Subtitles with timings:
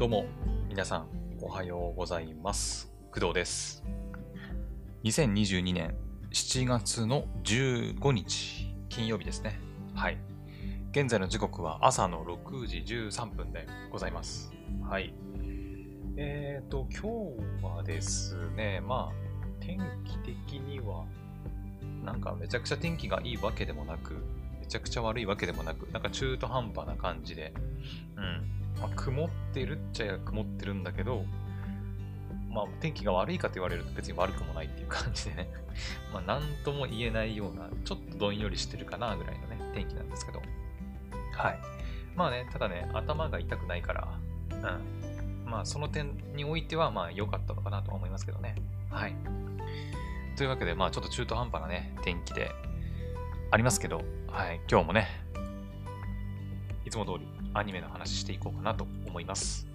[0.00, 0.24] どうも、
[0.66, 1.08] 皆さん、
[1.42, 2.90] おはようございます。
[3.12, 3.84] 工藤です。
[5.04, 5.94] 2022年
[6.32, 9.60] 7月の15日、金曜日ですね。
[9.94, 10.16] はい。
[10.92, 14.50] 現在の時刻は朝の6時13分でございます。
[14.88, 15.12] はい。
[16.16, 21.04] えーと、今日はですね、まあ、天気的には、
[22.02, 24.14] なんかめちゃくちゃ天気がいいわけでもなく、
[24.60, 27.52] めちゃくちゃ悪いわけでもなく、なんか中途半端な感じで、
[28.16, 28.59] うん。
[28.78, 31.24] まあ、曇ってるっちゃ曇ってるんだけど、
[32.50, 35.50] まあ、天気が悪いかと言われると別に悪くもないっていう感じでね、
[36.12, 40.42] まあ、なんとも言えないような、ちょっとどんよりしてるかなぐらいのね、天気なんですけど。
[41.36, 41.58] はい。
[42.16, 44.18] まあね、ただね、頭が痛くないから、
[44.50, 45.50] うん。
[45.50, 48.56] まあ、その点においては、まあ、良かったのかなとは思いますけどね。
[48.90, 49.14] はい。
[50.36, 52.50] というわけで、まあ、ちょっと中途半端なね、天気で
[53.50, 54.60] ありますけど、はい。
[54.70, 55.08] 今日もね、
[56.84, 59.66] いつも通りアニメの話していこうかなと思います。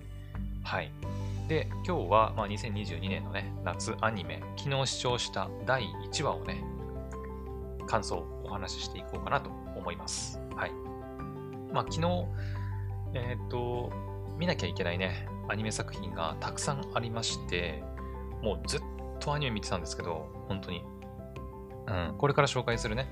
[0.63, 0.91] はい。
[1.47, 6.63] で、今日は、まあ、2022年のね、夏アニメ、昨日視聴した第1話をね、
[7.87, 10.39] 感想をお話ししていこうかなと思います。
[10.55, 10.71] はい。
[11.71, 12.25] まあ、昨日、
[13.13, 13.91] えーっと、
[14.37, 17.83] 見なきゃいけないね、アニメ作品がたくさんありまして、
[18.41, 18.81] もうずっ
[19.19, 20.83] とアニメ見てたんですけど、本当に。
[21.87, 23.07] うん、これから紹介するね、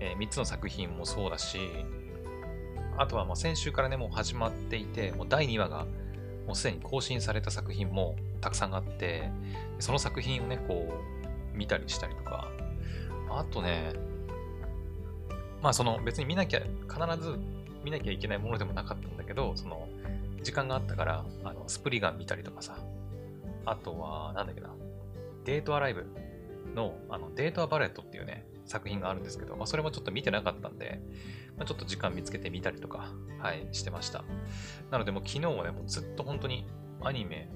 [0.00, 1.58] え3つの作品もそうだし、
[2.98, 5.86] あとはもう先週からね、もう始まっていて、もう第2話が
[6.46, 9.30] もうすでに更新された作品もたくさんあって、
[9.78, 10.86] その作品をね、こ
[11.54, 12.48] う、見たりしたりとか、
[13.30, 13.94] あとね、
[15.62, 17.38] まあその別に見なきゃ、必ず
[17.84, 19.88] 見なきゃいけないものでもなかったんだけど、その、
[20.42, 22.78] 時間があったから、あの、スプリガン見たりとかさ、
[23.64, 24.70] あとは、なんだっけな、
[25.44, 26.06] デートアライブ
[26.74, 31.00] の、あの、デートアバレットっていうね、作品があるんですけど、まあそれもちょっと見てなかったんで、
[31.56, 34.24] まあ、ちょっと時間見つけてみたりとか、はい、してました。
[34.90, 36.66] なのでもう昨日はね、もうずっと本当に
[37.02, 37.48] アニメ、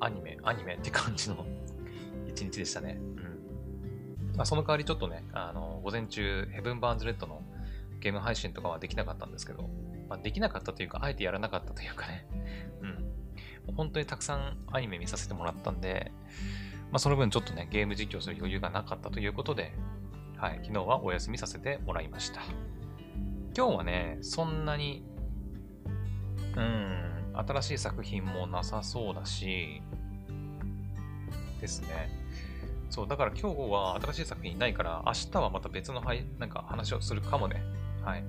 [0.00, 1.46] アニメ、アニメって感じの
[2.26, 2.98] 一日でしたね。
[3.00, 4.36] うん。
[4.36, 7.42] まあ、その代わりちょっとね、あの、午前中、ヘブン・バーンズ・レッドの
[8.00, 9.68] ゲーム配信とかはできなかったんですけど、
[10.08, 12.26] まあ、できなかったというか、あえてやらなかったというかね、
[12.80, 12.88] うん。
[12.88, 12.94] も
[13.68, 16.12] う本当にたくさんアニメ見させてもらったんで、
[16.90, 19.72] まあ、その分ちょっとね、ゲーム実況する余裕がなかったということで、
[20.40, 22.40] はい、昨日はお休みさせてもらいました。
[23.54, 25.04] 今日はね、そんなに、
[26.56, 29.82] うん、新しい作品もなさそうだし、
[31.60, 32.08] ですね。
[32.88, 37.62] そう、だから今日は新しい作品ないから、明日はまた別のはいなんか話をするかもね。
[38.02, 38.24] はい。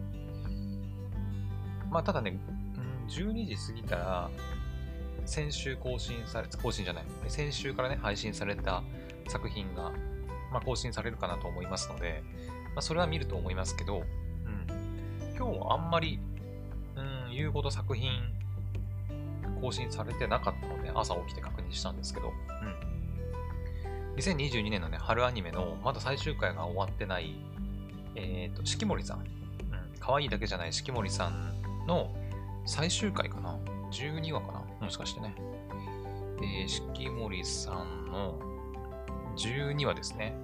[1.89, 2.37] まあ、ただね、
[2.75, 4.29] うん、12時過ぎたら、
[5.25, 8.83] 先週更新され、更新じゃない、先週からね、配信された
[9.29, 9.93] 作品が、
[10.51, 12.23] まあ、更新されるかなと思いますので、
[12.75, 16.19] まあ、それは見ると思いますけど、うん、今日はあんまり、
[16.95, 18.11] うん、言うほど作品
[19.61, 24.15] 更新されてなかったので、朝起きて確認したんですけど、うん。
[24.15, 27.35] 2022年のね、春アニメのまだ最終回が終わってない、
[28.15, 29.19] えっ、と、四季森さん。
[29.19, 29.25] うん。
[29.99, 31.53] 可愛いだけじゃない四季森さん
[31.87, 32.11] の
[32.65, 33.57] 最終回かな
[33.91, 34.61] ?12 話かな？
[34.81, 35.35] もしかしてね。
[36.41, 38.50] えー、四季森さんの
[39.47, 40.35] 12話ですね。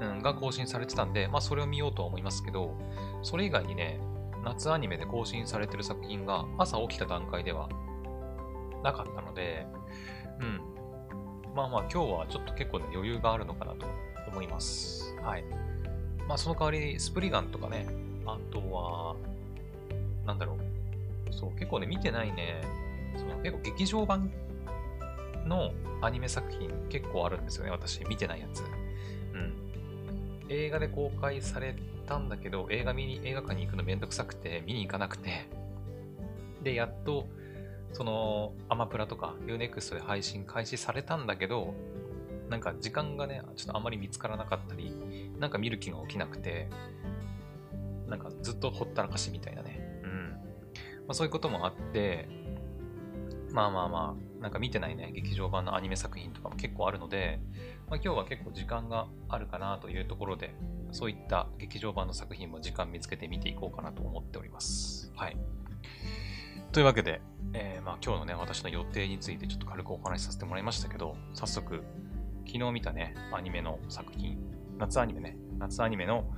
[0.00, 2.76] うん、が更新されてたんで、まあそれを見ようとは思いますけど、
[3.22, 4.00] それ以外にね、
[4.44, 7.68] 夏アニメで更新されてる作品が朝起きた段階では
[8.82, 9.66] なかったので、
[10.40, 10.60] うん。
[11.54, 13.86] まあまあ今日はちょっと結構ね余裕があるのかなと
[14.28, 15.14] 思います。
[15.22, 15.44] はい。
[16.28, 17.86] まあその代わりスプリガンとかね、
[18.26, 19.16] あとは、
[20.26, 21.32] なんだろう。
[21.32, 22.62] そう、結構ね見てないね、
[23.16, 24.30] その結構劇場版
[25.46, 28.62] のアニメ作品結構あるんですよね、私見てないやつ。
[29.32, 29.52] うん。
[30.48, 35.48] 映画で公開されたんだけど、映画見に、映画館に行くのめんどくさくて、見に行かなくて、
[36.62, 37.26] で、やっと、
[37.92, 41.74] その、アマプラとか UNEXT で配信開始されたんだけど、
[42.50, 44.92] なんか時間がね、ちょっとあまり見つからなかったり、
[45.38, 46.68] なんか見る気が起きなくて、
[48.08, 49.80] なんかずっとほったらかしみたいなね。
[50.02, 50.30] うん。
[50.30, 50.38] ま
[51.10, 52.28] あそういうこともあって、
[53.52, 57.40] まあまあまあ、なんか見てないね、劇場版のアニメ作品とかも結構あるので、
[57.88, 60.54] まあ、今日は結構時間があるかなというところで、
[60.92, 65.10] そういった劇場版の作品も時間見つけて見ていこうかなと思っております。
[65.16, 65.38] はい。
[66.72, 67.22] というわけで、
[67.54, 71.82] えーまあ、今日のね、私の予定についてちょっと軽くお話しさせてもらいましたけど、早速、
[72.46, 74.36] 昨日見たね、アニメの作品、
[74.76, 76.30] 夏アニメね、夏アニメの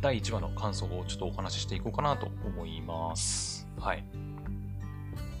[0.00, 3.68] 第1話の感想をちょっとお話ししていこうかなと思います。
[3.78, 4.02] はい。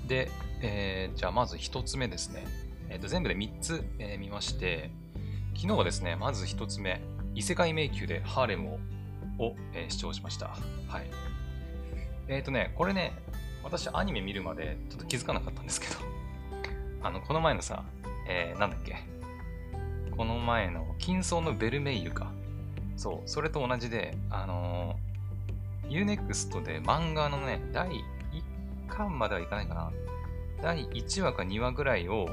[0.06, 2.46] で、えーじゃあまず1つ目ですね。
[2.88, 4.90] えーと全部で3つ、えー見まして、
[5.54, 7.00] 昨日はですね、まず1つ目、
[7.34, 8.78] 異世界迷宮でハーレムを
[9.38, 10.48] を、えー視聴しました。
[10.88, 11.10] はい。
[12.28, 13.12] えっ、とね、これね、
[13.62, 15.94] 私アニメ見るまでちょっと気づかなかったんですけど、
[17.02, 17.84] あの、この前のさ、
[18.26, 18.96] えー、なんだっけ。
[20.16, 22.32] この前の、金層のベルメイユか。
[22.96, 28.02] そう、それと同じで、あのー、Unext で漫画のね、第1
[28.88, 29.92] 巻まではいかないかな。
[30.62, 32.28] 第1話か2話ぐらいを、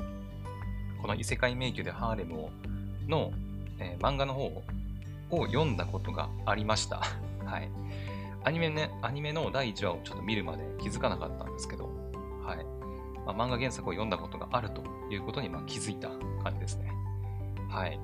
[1.02, 2.50] この異世界迷宮でハーレムを
[3.08, 3.32] の、
[3.80, 4.46] えー、漫画の方
[5.30, 7.02] を読んだことがありました。
[7.46, 7.70] はい。
[8.44, 11.90] アニメね、アニメの第1話をちょっと見るまで気づかなかったんですけど、
[12.44, 12.66] はい。
[13.26, 16.10] まあ、漫画原作を読んだことがあるということにま気づいた
[16.44, 16.92] 感じですね。
[17.70, 18.00] はい。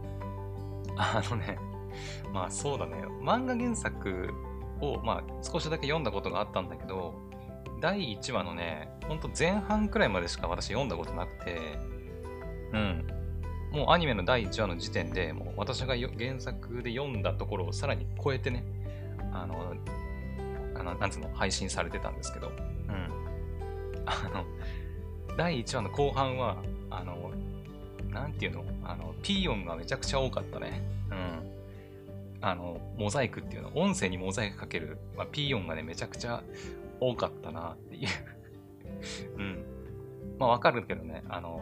[0.98, 1.58] あのね、
[2.34, 4.34] まあそうだね、漫画原作
[4.82, 7.14] をまあ少しだけ読んだことがあったんだけど、
[7.82, 11.60] 第1話のね、ほんと前半くらいまでしか私読んだことなくて、
[12.74, 13.08] うん。
[13.72, 18.64] もうアニメの第1話の時点で、もう私が原作で読んだところをさらに超えてね、
[19.34, 19.74] あの、
[20.76, 24.04] あのなんつうの、配信されてたんですけど、うん。
[24.06, 24.46] あの、
[25.36, 26.58] 第1話の後半は、
[26.92, 27.32] あの、
[28.12, 30.84] なんていうのあの、ピーヨンがめちゃくちゃ多かったね。
[31.10, 31.52] うん。
[32.42, 36.44] あの、モザイクっていうの、音声にモザイクかける、まあ、ピーヨンがね、めちゃくちゃ
[37.02, 38.08] 多かったなっていう。
[39.38, 39.66] うん。
[40.40, 41.62] まあわかるけどね、あの、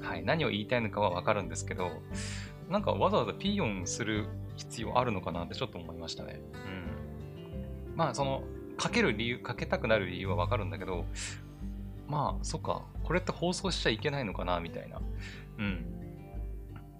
[0.00, 1.90] はい、何を言いたいのかはわかるんですけど、
[2.68, 4.26] なんかわざわざピーヨンする
[4.56, 6.40] 必要あるのかなってちょっと思いましたね。
[6.52, 7.96] うん。
[7.96, 8.44] まあその、
[8.76, 11.04] かける理由、かけたくなる理由はわかるんだけど、
[12.08, 15.00] まあ、そっか、これって放送しちゃいけないのかな、みたいな、
[15.58, 15.86] うん、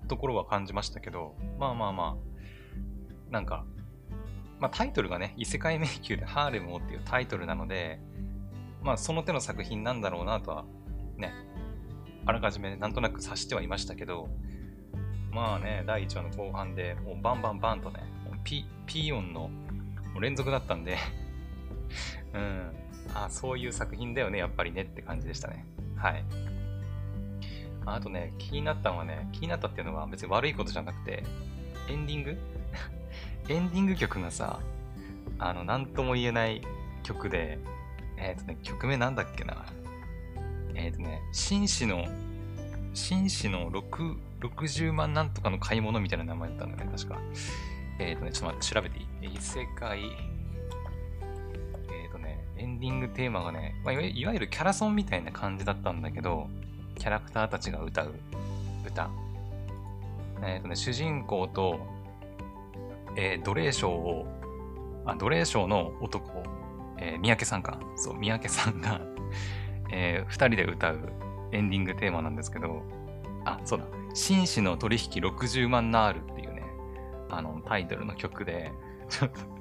[0.08, 2.16] ところは感じましたけど、まあまあま
[3.28, 3.64] あ、なんか、
[4.64, 8.00] まあタイトルがね、異世界迷宮でハーレムをっていうタイトルなので、
[8.80, 10.64] まあその手の作品なんだろうなとは、
[11.18, 11.34] ね、
[12.24, 14.30] あらかじめなんとなく察してはいましたけど、
[15.30, 18.04] まあね、第1話の後半でもうバンバンバンとね、
[18.42, 19.50] ピピー音の
[20.18, 20.96] 連続だったんで
[22.32, 22.72] うん、
[23.12, 25.66] あそういう作品だよね、やっぱりねって感じでしたね。
[25.94, 26.24] はい。
[27.84, 31.22] あとね、気になったのはね、気になったっていうのは別に悪いことじゃなくて、
[31.90, 32.38] エンディング？
[33.48, 34.60] エンディング曲がさ、
[35.38, 36.62] あの、なんとも言えない
[37.02, 37.58] 曲で、
[38.16, 39.64] えっ、ー、とね、曲名なんだっけな。
[40.74, 42.06] えっ、ー、とね、紳士の、
[42.94, 47.18] 紳士の6、60万なんとかの買い物みたいな名前だったんだよね、確か。
[47.98, 49.34] えっ、ー、とね、ちょっと待って、調べていい？
[49.34, 50.06] 異世界、え
[52.08, 56.48] っ、とねエンディングテーマがね、まあ、いわゆるキャラソンみたいな感じだったんだけど、
[56.98, 58.14] キャラクターたちが歌う
[58.86, 59.10] 歌。
[60.42, 61.80] えっ、とね、主人公と、
[63.16, 64.26] えー、奴隷賞を、
[65.06, 66.42] あ、奴隷賞の男、
[66.98, 67.78] えー、三宅さんか。
[67.96, 69.00] そう、三宅さんが
[69.92, 71.12] えー、二人で歌う
[71.52, 72.82] エンディングテーマなんですけど、
[73.44, 73.86] あ、そうだ。
[74.14, 76.62] 紳士の取引60万ナールっていうね、
[77.30, 78.72] あの、タイトルの曲で、
[79.08, 79.54] ちょっと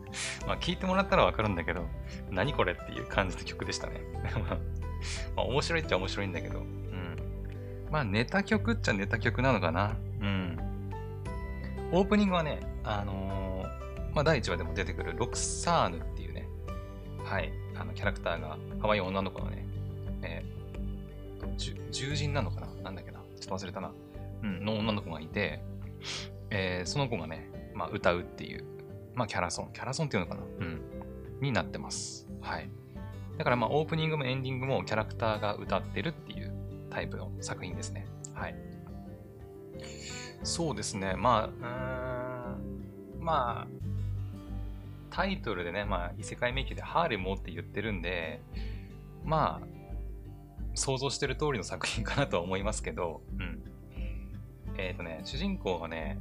[0.45, 1.87] まあ聞いてもらったらわかるんだけど、
[2.29, 4.01] 何これっていう感じの曲でしたね。
[5.35, 7.17] まあ面白いっちゃ面白いんだけど、うん。
[7.91, 9.95] まあネタ曲っちゃネタ曲なのかな。
[10.21, 10.59] うん。
[11.91, 13.42] オープニングはね、あのー、
[14.13, 16.47] まあ第1話でも出てくるロクサーヌっていうね、
[17.23, 19.65] はい、あのキャラクターが可愛い女の子のね、
[20.21, 22.67] えー、獣人なのかな？
[22.83, 23.19] なんだっけな？
[23.39, 23.91] ちょっと忘れたな。
[24.43, 25.61] うん、の女の子がいて、
[26.49, 28.65] えー、その子がね、まあ歌うっていう
[29.15, 29.69] まあ、キャラソン。
[29.73, 30.41] キャラソンっていうのかな？
[30.41, 30.81] うん。
[31.39, 32.27] になってます。
[32.41, 32.69] はい。
[33.37, 36.51] だからまあ、オープニングもエンディングもキャラクターが歌ってるっていう
[36.89, 38.07] タイプの作品ですね。
[38.33, 38.55] はい。
[40.43, 41.15] そうですね。
[41.15, 43.67] まあ、うーん、まあ、
[45.15, 48.41] タイトルでね、まあ、異世界迷宮でハーレムをって言ってるんで、
[49.23, 49.67] まあ、
[50.73, 53.63] 想像してる通りの作品かなとは思いますけど、うん。
[54.75, 56.17] えっ、ー、とね、主人公がね、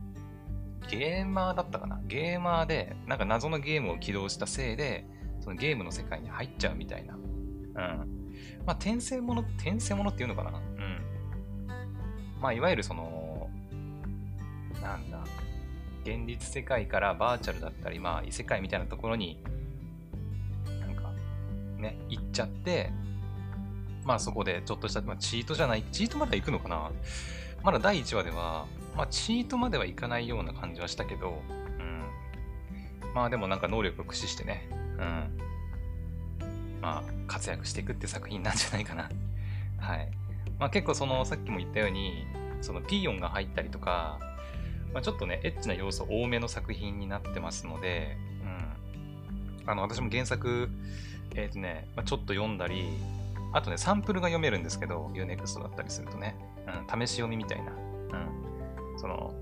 [0.91, 2.03] ゲーマーだったかな？
[2.05, 5.07] ゲーマーで、なんか謎のゲームを起動したせいで、
[5.41, 7.15] そのゲームの世界に入っちゃうみたいな。
[7.15, 7.23] うん。
[8.67, 10.51] まあ、転生もの、転生ものっていうのかな？
[10.51, 11.01] うん。
[12.43, 13.49] まあ、いわゆるその、
[14.83, 15.25] なんだ、
[16.05, 19.39] 現実世界からバーチャルだったり、まあ、異世界みたいなところに、
[20.81, 21.13] なんか、
[21.79, 22.91] ね、行っちゃって、
[24.05, 26.91] まあそこでちょっとした、まあ、チートじゃない、チートまでは行くのかな
[27.63, 28.67] まだ第1話では、
[28.97, 31.41] まあ、チートまではいかないような感じはしたけど、
[31.79, 32.05] うん。
[33.15, 34.69] まあでもなんか能力を駆使してね、
[34.99, 35.39] うん。
[36.81, 39.09] まあ、活躍していくって作品なんじゃないかな。
[39.79, 40.11] はい。
[40.59, 42.27] まあ結構その、さっきも言ったように、
[42.61, 44.19] そのピーヨンが入ったりとか、
[44.93, 48.17] まあ、ちょっとね、エッチな要素多めの作品になってますので、
[49.65, 49.71] うん。
[49.71, 50.69] あの、私も原作、
[51.35, 52.85] えっ、ー、とね、まあ、ちょっと読んだり、
[53.53, 59.35] あとね、サンプルが読めるんですけど、Unext だったりするとね、うん、試し読みみたいな、うん、その、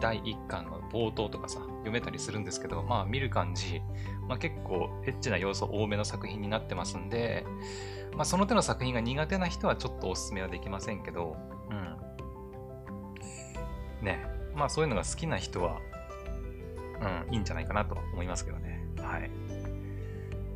[0.00, 3.82] 第1巻の冒頭とかさ、読めたりするんですけど、まあ見る感じ、
[4.28, 7.44] まあ、結構エッチな要素多めの作品になってますんで、
[8.16, 11.36] まあ、その手の作品が苦手な人はちょっとおすすめはできませんけど、
[14.02, 15.80] ね、まあそういうのが好きな人は、
[17.26, 18.84] うん、いいんじゃないかなと思いますけどね。
[18.98, 19.30] はい。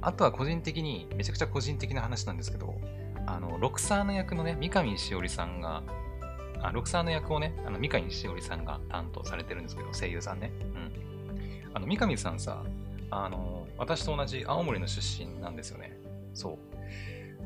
[0.02, 2.74] あとは個人的に、めちゃくちゃ個人的な話なんですけど、
[3.26, 5.82] あの、ロクサーの役のね、三上しおりさんが、
[6.60, 10.52] あ、ロクサーの役をね、あの、三上しおりさんが担当されてるんですけど、声優さんね。
[10.60, 10.92] うん。
[11.72, 12.62] あの、三上さんさ、
[13.10, 15.96] あの、私と同じ青森の出身なんですよね。
[16.34, 16.58] そう。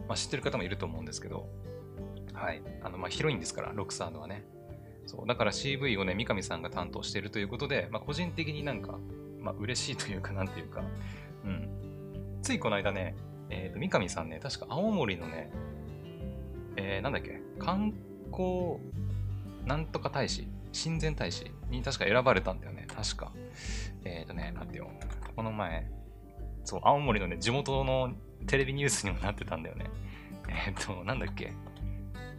[0.08, 1.48] まあ、知ってる方もいると思うんですけど、
[2.32, 2.62] はい。
[2.82, 4.44] あの、まあ、ヒロインですから、ロクサーのはね。
[5.08, 5.26] そう。
[5.26, 8.98] だから CV をね、三上さんが担当してるということで、まあ、個人的になんか、
[9.40, 10.82] まあ、嬉しいというか、なんていうか、
[11.44, 12.38] うん。
[12.42, 13.16] ついこの間ね、
[13.48, 15.50] えっ、ー、と、三上さんね、確か青森のね、
[16.76, 17.94] えー、なんだっけ、観
[18.30, 18.76] 光
[19.64, 22.86] なんとか大使、親善大使に確か選ばれたんだよね。
[22.86, 23.32] 確か。
[24.04, 24.90] えっ、ー、とね、待ってよ。
[25.34, 25.90] この前、
[26.64, 28.12] そう、青森のね、地元の
[28.46, 29.86] テレビニュースにもなってたんだよね。
[30.66, 31.54] えっ、ー、と、なんだっけ。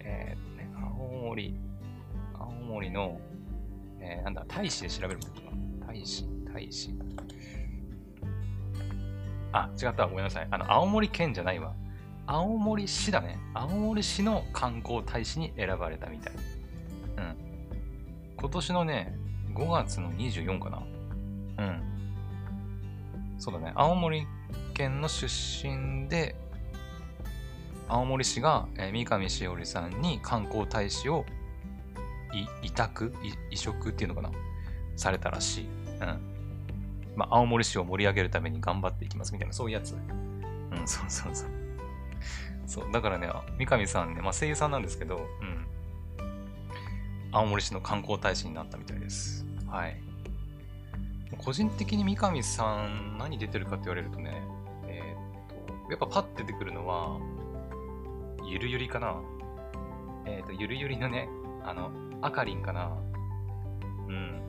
[0.01, 1.55] えっ、ー、とね、青森、
[2.69, 3.19] 森の、
[3.99, 5.47] えー、なんだ、大使で調べることか。
[5.87, 6.93] 大使、大使。
[9.51, 10.09] あ、違ったわ。
[10.09, 10.47] ごめんなさい。
[10.49, 11.73] あの、青森県じゃないわ。
[12.27, 13.39] 青森市だね。
[13.55, 16.33] 青森市の観光大使に選ばれたみたい。
[17.17, 17.35] うん。
[18.37, 19.15] 今年のね、
[19.55, 20.83] 5月の24かな。
[21.57, 21.81] うん。
[23.39, 23.71] そうだね。
[23.73, 24.27] 青森
[24.75, 26.35] 県の出身で、
[27.87, 31.25] 青森市が、えー、三上しおりさんに観光大使を
[32.61, 33.13] 委託
[33.51, 34.31] 移植っていうのかな？
[34.95, 35.69] されたらしい。
[36.01, 36.19] うん。
[37.15, 39.93] まあ、青森市を盛り上げるために頑張っていきますみたいな、そういうやつ。
[39.93, 41.49] うん、そうそうそう。
[42.65, 45.67] そう、だからね、三上さんね、まあ、声優さんなんですけど、うん。
[47.31, 49.45] 青森市の観光大使になったみたいです。
[49.67, 50.01] はい。
[51.37, 54.41] 個人的に三上さん何出てるかって言われるとね、
[54.87, 57.19] えー、っと、やっぱパッて出てくるのは、
[58.45, 59.21] ゆるゆりかな。
[60.25, 61.27] えー、っと、ゆるゆりのね、
[61.63, 62.97] あの、あかりんかな。
[64.07, 64.41] うん。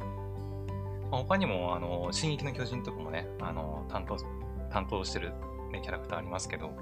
[1.11, 4.17] まあ、他にも、あの、進撃の巨人とかもね、あの、担当、
[4.71, 5.33] 担当してる、
[5.73, 6.73] ね、キャラクターありますけど、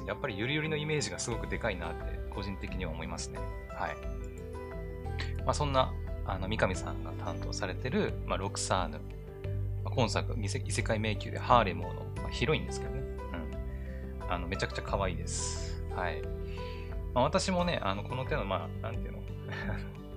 [0.00, 3.38] うん、やっぱりゆりゆりのイメージがすごくでかいなって、個人的には思いますね。
[3.70, 4.20] はい。
[5.44, 5.92] まあ、そんな、
[6.26, 9.00] あの、三上さんが担当されてる、まあ、ロクサーヌ。
[9.84, 13.00] まあ、今作、異世界迷宮でハーレムの、まあ、ヒロインですけどね。
[13.00, 14.32] うん。
[14.32, 15.82] あの、めちゃくちゃ可愛いです。
[15.94, 16.22] はい。
[17.14, 19.18] まあ、私もね、あの、この手の、まあ、なんていうの、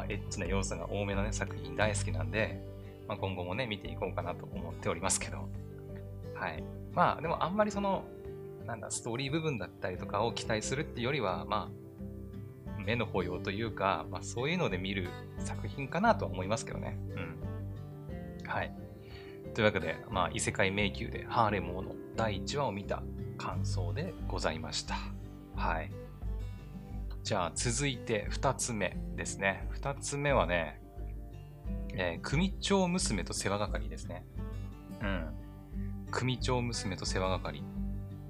[0.00, 2.62] まあ、エッチな要素が多めのね、作品大好きなんで、
[3.06, 5.48] まあ、今後もね、見ていこうかなと思っておりますけど。
[6.34, 6.64] はい。
[6.92, 8.04] まあ、でもあんまりその、
[8.66, 11.70] なんだ、ストーリー部分だったりとかを期待するっていうよりは、ま
[12.78, 16.98] あ、目の保養というか、まあ、そういうので見る作品かなとは思いますけどね。
[18.40, 18.48] うん。
[18.48, 18.72] はい。
[19.52, 23.02] というわけで、まあ、異世界迷宮でハーレム王の第1話を見た
[23.36, 24.96] 感想でございました。
[25.56, 25.90] はい。
[27.22, 29.68] じゃあ、続いて2つ目ですね。
[29.80, 30.80] 2つ目はね、
[31.94, 34.24] えー、組長娘と世話係ですね。
[35.02, 35.34] うん。
[36.10, 37.62] 組長娘と世話係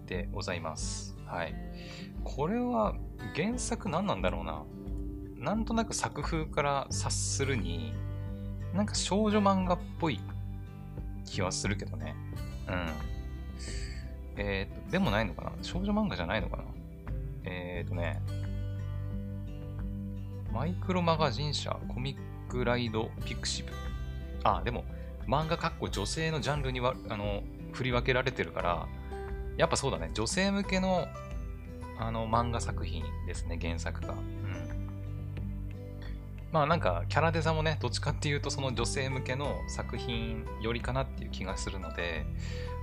[0.06, 1.16] でございます。
[1.26, 1.54] はい。
[2.24, 2.94] これは
[3.34, 4.64] 原作何なんだろうな。
[5.36, 7.94] なんとなく作風から察するに、
[8.74, 10.20] なんか少女漫画っぽい
[11.24, 12.14] 気はするけどね。
[12.68, 12.88] うん。
[14.36, 16.64] えっ、ー、と、でもないのかな少女漫画じゃないのかな
[17.44, 18.20] えっ、ー、とね、
[20.52, 23.72] マイクロマガジン社コミックライドピクシブ。
[24.44, 24.84] あ、でも、
[25.26, 27.42] 漫画かっこ女性のジャンルには、あの、
[27.72, 28.88] 振り分けられてるから、
[29.56, 31.06] やっぱそうだね、女性向けの
[31.98, 34.14] あの漫画作品ですね、原作が。
[34.14, 34.20] うん。
[36.50, 42.24] まあなんか、キャラデザもね、どっちかっていうとその女性向けの作品よりかなっていう気がするので、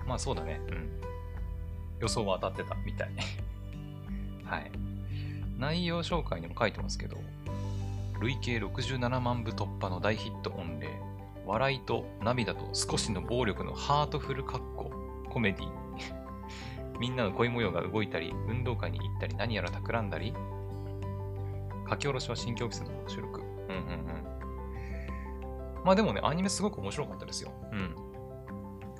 [0.06, 1.02] まあそうだね、うん。
[2.00, 3.10] 予想は当たってたみたい。
[4.46, 4.72] はい。
[5.58, 7.18] 内容紹介にも書いてますけど、
[8.20, 10.90] 累計67万部突破の大ヒット御礼。
[11.46, 14.92] 笑いと涙と少しの暴力のハートフルカッコ
[15.30, 15.70] コメディ
[17.00, 20.34] みんなの恋模様が動いたり、運動会に行ったり、何やら企んだり、
[21.90, 23.42] 書き下ろしは新境期の収録。
[23.42, 24.28] うんうんうん。
[25.86, 27.52] まあでもね、アニメすごく面白かったですよ。
[27.72, 27.96] うん。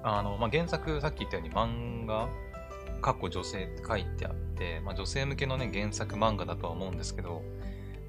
[0.04, 2.30] あの、まあ原作、さっき言ったように漫画、
[3.02, 7.42] かっこ女性って書いてあって、まあ女性向けのね、原作漫画だとは思うんですけど、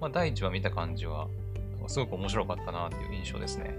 [0.01, 1.29] まあ第一話見た感じは、
[1.87, 3.75] すごく面白かったなっていう印象ですね。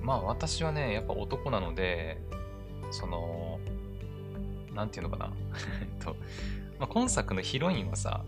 [0.00, 0.04] うん。
[0.04, 2.18] まあ私はね、やっぱ男なので、
[2.90, 3.58] その、
[4.74, 5.32] なんていうのかな。
[6.04, 6.16] と、
[6.78, 8.24] まあ、今作のヒロインはさ、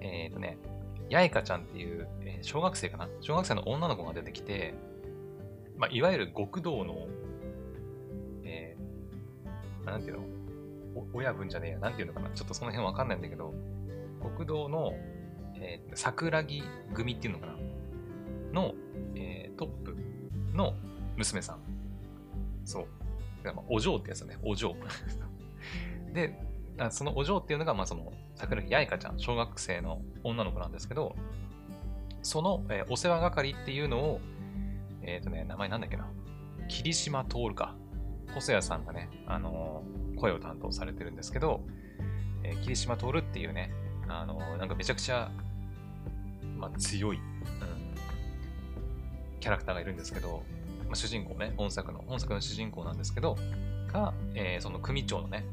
[0.00, 0.58] えっ、ー、とね、
[1.08, 3.08] やいかちゃんっていう、え小学生かな？
[3.20, 4.74] 小学生の女の子が出てきて、
[5.76, 7.06] まあ、いわゆる極道の、
[8.44, 10.22] えー、なんていうの？
[11.14, 12.30] 親分じゃねえや、なんていうのかな？
[12.30, 13.54] ちょっとその辺わかんないんだけど、
[14.22, 14.92] 極道の、
[15.56, 16.62] えー桜木
[16.94, 17.52] 組っていうのかな？
[18.52, 18.74] の、
[19.14, 19.96] えートップ
[20.54, 20.74] の
[21.16, 21.58] 娘さん。
[22.64, 22.86] そう。
[23.44, 24.38] だまお嬢ってやつだね。
[24.44, 24.74] お嬢。
[26.14, 26.38] で、
[26.90, 31.16] そのお嬢っていうのが、まあ、その、桜木やいかちゃん、小学生の女の子なんですけど、
[32.22, 34.20] その、えーお世話係っていうのを、
[35.02, 36.08] えっ、とね、名前なんだっけな？
[36.68, 37.74] 霧島徹か。
[38.34, 41.64] 細谷さんがね、あのー声を担当されてるんですけど、
[42.44, 43.72] えー霧島徹っていうね、
[44.08, 45.30] あのなんかめちゃくちゃ、
[46.56, 47.22] まあ、強い、うん、
[49.40, 50.42] キャラクターがいるんですけど、
[50.86, 53.36] まあ、主人公ね、本作の、本作の主人公なんですけど、
[53.92, 55.44] が、えーその組長のね、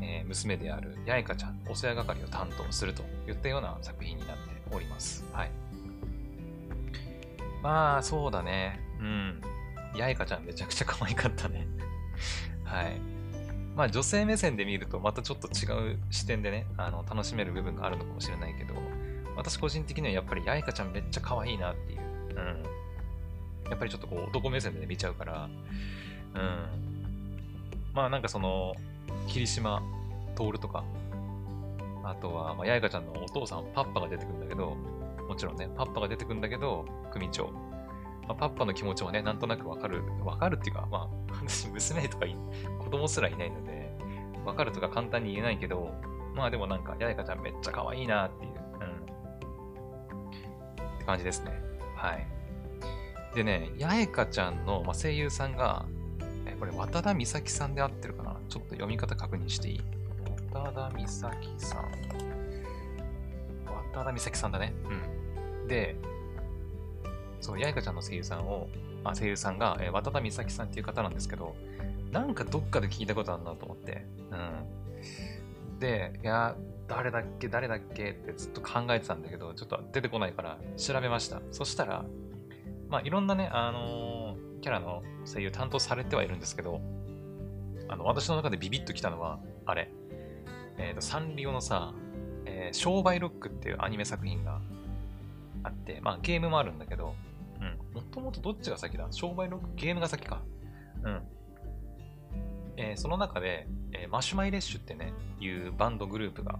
[0.00, 4.42] えー娘である八重香ちゃん、お世話係を担当するといったような作品になって
[4.74, 5.24] おります。
[5.32, 5.50] はい。
[7.62, 8.80] まあ、そうだね。
[9.00, 9.40] うん。
[9.94, 11.66] 八重香ちゃんめちゃくちゃ可愛かったね。
[12.64, 13.00] はい。
[13.74, 18.74] まあ、女性目線で見るとまたちょっと違う視点でね、あの、楽しめる部分があるのかもしれないけど、
[19.36, 22.00] 私個人的にはやっぱり八重香ちゃんめっちゃ可愛いなっていう。
[22.30, 22.62] うん。
[23.70, 25.48] やっぱりちょっとこう、男目線で、ね、見ちゃうから、
[26.34, 26.92] うん。
[27.94, 28.74] まあなんかその、
[29.26, 29.82] 霧島
[30.34, 30.84] 徹とか、
[32.04, 34.76] あとは、まあ、八重香ちゃんのお父さん、パッパが出てくるんだけど、
[35.28, 37.50] もちろんね、パッパが出てくるんだけど、組長。
[38.28, 40.02] まあ、パッパの気持ちはね、なんとなくわかる。
[40.24, 42.26] わかるっていうか、まあ、私、 娘とか
[42.78, 43.90] 子供すらいないので、
[44.44, 45.92] わかるとか簡単に言えないけど、
[46.34, 48.56] まあでもなんか、八重香ちゃんめっちゃ可愛いなっていう、うん。
[50.96, 51.52] って感じですね。
[51.96, 52.26] はい。
[53.34, 55.84] でね、八重香ちゃんの、ま、声優さんが、
[56.46, 58.36] え、これ、渡田美咲さんで合ってるかな？
[58.48, 59.80] ちょっと読み方確認していい？
[60.52, 61.90] 渡田美咲さん。
[63.92, 64.74] 渡田美咲さんだね。
[65.62, 65.68] うん。
[65.68, 65.96] で、
[67.42, 68.68] そう、八重香ちゃんの声優さんを、
[69.04, 71.54] あ声優さんが、えー渡田美咲さんっていう方なんですけど、
[72.12, 74.06] なんかどっかで聞いたことあるなと思って。
[74.30, 74.34] う
[75.76, 75.78] ん。
[75.80, 76.54] で、いや、
[76.86, 81.42] 誰だっけ、誰だっけってずっと考えてたんだけど、ちょっと出てこないから調べました。
[81.50, 82.04] そしたら、
[82.88, 86.80] まあ、いろんなね、あのーキャラの声優担当されてはいるんですけど、
[87.88, 89.90] あの、私の中でビビッときたのは、あれ、
[90.78, 91.92] えっ、と、サンリオのさ、
[92.44, 94.60] えー商売ロックっていうアニメ作品が
[95.64, 97.14] あって、まあ、ゲームもあるんだけど、
[97.94, 99.06] もともとどっちが先だ？
[99.10, 100.42] 商売ロック、ゲームが先か。
[101.04, 101.22] うん。
[102.76, 106.58] えーその中で、えーマシュマイレッシュってね、いうバンドグループが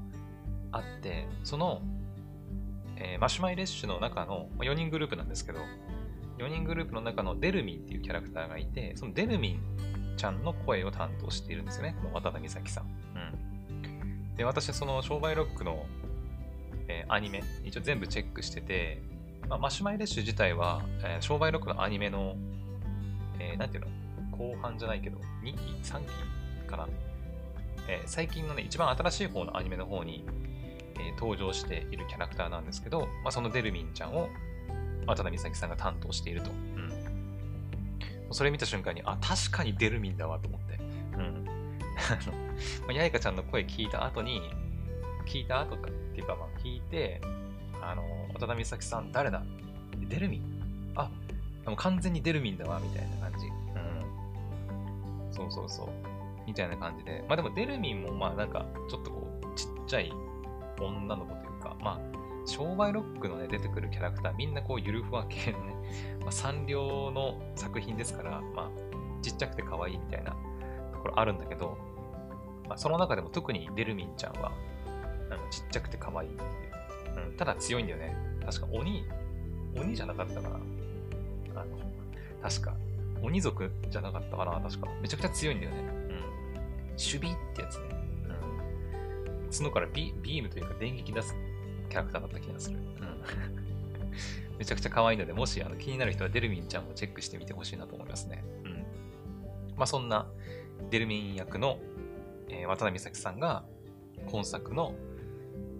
[0.72, 1.82] あって、その、
[2.96, 5.60] えーマシュマイレッシュの中のまあ4人グループなんですけど、
[6.38, 9.60] 4人グループの中のデルミンっていうキャラクターがいて、そのデルミン
[10.16, 12.84] ちゃんの声を担当しているんですよね、この渡辺美咲さん。
[12.84, 12.86] う
[14.28, 14.34] ん。
[14.36, 15.86] で、私はその商売ロックの、
[16.88, 19.02] えーアニメ、一応全部チェックしてて、
[19.48, 22.36] まあ、マシュマイレッシュ自体は、えー商売ロックのアニメの、
[23.38, 24.36] えーなんていうの？
[24.36, 26.70] 後半じゃないけど、2期 ?3 期？
[26.70, 26.88] かな、
[27.88, 30.24] えー最近のね、一番新しい方のアニメの方に、
[30.96, 34.28] えー登場しているキャラクターなんですけど、まあ、そのデルミンちゃんを
[35.06, 36.50] 渡辺美咲さんが担当していると。
[36.50, 36.92] うん。
[38.30, 40.78] それ見た瞬間に、あ、確かにデルミンだわと思って。
[41.14, 41.44] うん。
[42.86, 44.40] あの、やいかちゃんの声聞いた後に、
[45.26, 47.20] 聞いた後かっていうか、まあ、聞いて、
[47.82, 49.42] あの、渡辺美咲さん誰だ？
[50.08, 50.38] デルミ？
[50.38, 50.42] ン
[50.94, 51.10] あ、
[51.66, 53.46] も完全にデルミンだわ、みたいな感じ。
[53.46, 53.50] う
[55.30, 55.32] ん。
[55.32, 55.88] そうそうそう。
[56.46, 57.24] みたいな感じで。
[57.28, 60.12] まあでもデルミンも、まあなんか、ちょっとこう、ちっちゃい
[60.80, 62.00] 女の子というか、まあ、
[62.46, 65.74] 商売ロックのね、出てくるキャラクター、みんなこう、ゆるふわ系のね、
[66.22, 68.70] まあ、サンリオの作品ですから、まあ、
[69.22, 70.32] ちっちゃくて可愛いみたいな
[70.92, 71.78] ところあるんだけど、
[72.68, 74.50] まあ、その中でも特にデルミンちゃんは、
[75.30, 76.71] あのちっちゃくて可愛いっていう。
[77.16, 78.16] うん、ただ強いんだよね。
[78.44, 79.04] 確か鬼、
[79.76, 80.56] 鬼じゃなかったかな。
[81.54, 81.78] あの、
[82.42, 82.74] 確か。
[83.22, 84.88] 鬼族じゃなかったかな、確か。
[85.00, 85.78] めちゃくちゃ強いんだよね。
[85.78, 85.88] うん。
[86.90, 87.84] 守備ってやつね。
[89.44, 89.50] うん。
[89.50, 91.36] 角からビビームというか電撃出す
[91.88, 92.78] キャラクターだった気がする。
[92.78, 93.22] うん。
[94.58, 98.44] めちゃくちゃ可愛いので、もしあの気になる人はデルミンちゃんをチェックしてみてほしいなと思いますね。
[98.64, 98.72] うん。
[99.76, 100.26] まあそんな
[100.90, 101.78] デルミン役の、
[102.48, 103.64] えー渡辺美咲さんが
[104.26, 104.94] 今作の、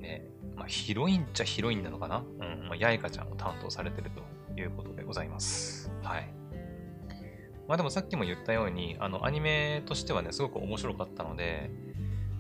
[0.02, 2.18] えーまあ、ヒロインっちゃヒロインなのかな？
[2.18, 2.68] うん。
[2.68, 5.90] まあ、八重香ちゃんを担当されてるということでございます。
[6.02, 6.28] はい。
[7.68, 11.70] まあでもさっきも言ったように、あの、アニメとしてはね、すごく面白かったので、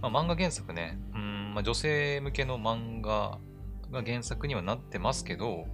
[0.00, 3.38] まあ、漫画原作ね、うん、まあ、女性向けの漫画
[3.90, 5.66] が原作にはなってますけど、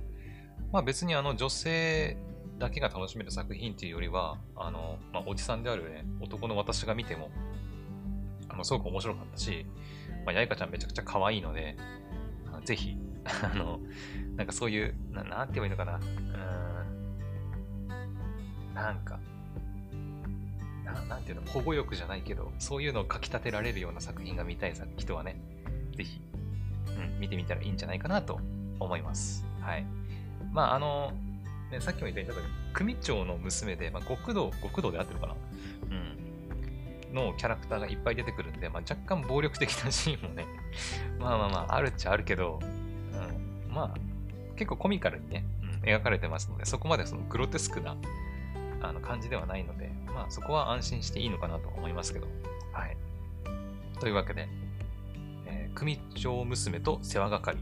[0.72, 2.18] まあ別にあの女性
[2.58, 7.30] だけが楽しめる作品っていうよりは、あの、まあおじさんであるね、男の私が見ても、
[8.48, 9.66] あの、すごく面白かったし、
[10.28, 11.74] まあ、やいかちゃんめちゃくちゃ可愛いので、
[12.48, 13.80] あのぜひ あの、
[14.36, 15.98] なんかそういう、ななんて言えばいいのかな。
[17.88, 17.92] う
[18.74, 18.74] ん。
[18.74, 19.18] なんか、
[20.84, 25.40] ななんていうの、保護欲じゃないけど、そういうのをかき立てられるような作品が見たい人はね、
[25.96, 26.20] ぜひ、
[26.88, 28.38] うん、見てみたらいいんじゃないかなと
[28.80, 29.46] 思います。
[29.62, 29.86] はい。
[30.52, 31.14] まあ、あの、
[31.70, 35.36] ね、さっきも言ったように、組長の娘で、まあ、極道、極道で合ってるかな
[35.90, 36.27] うん。
[37.12, 40.46] のキャラクターがいっぱい出てくるんで、まあ、若干暴力的なシーンもね
[41.18, 43.94] まあまあまあ、あるっちゃあるけど、うん、まあ、
[44.56, 47.96] 結構コミカルにね、うん、描かれてますので、そこまでそのグロテスクな
[48.80, 52.26] あの感じではないので、まあそこは安心していいのかなと思いますけど。
[52.72, 52.96] はい。
[54.00, 54.48] というわけで、
[55.46, 57.58] えー、組長娘と世話係、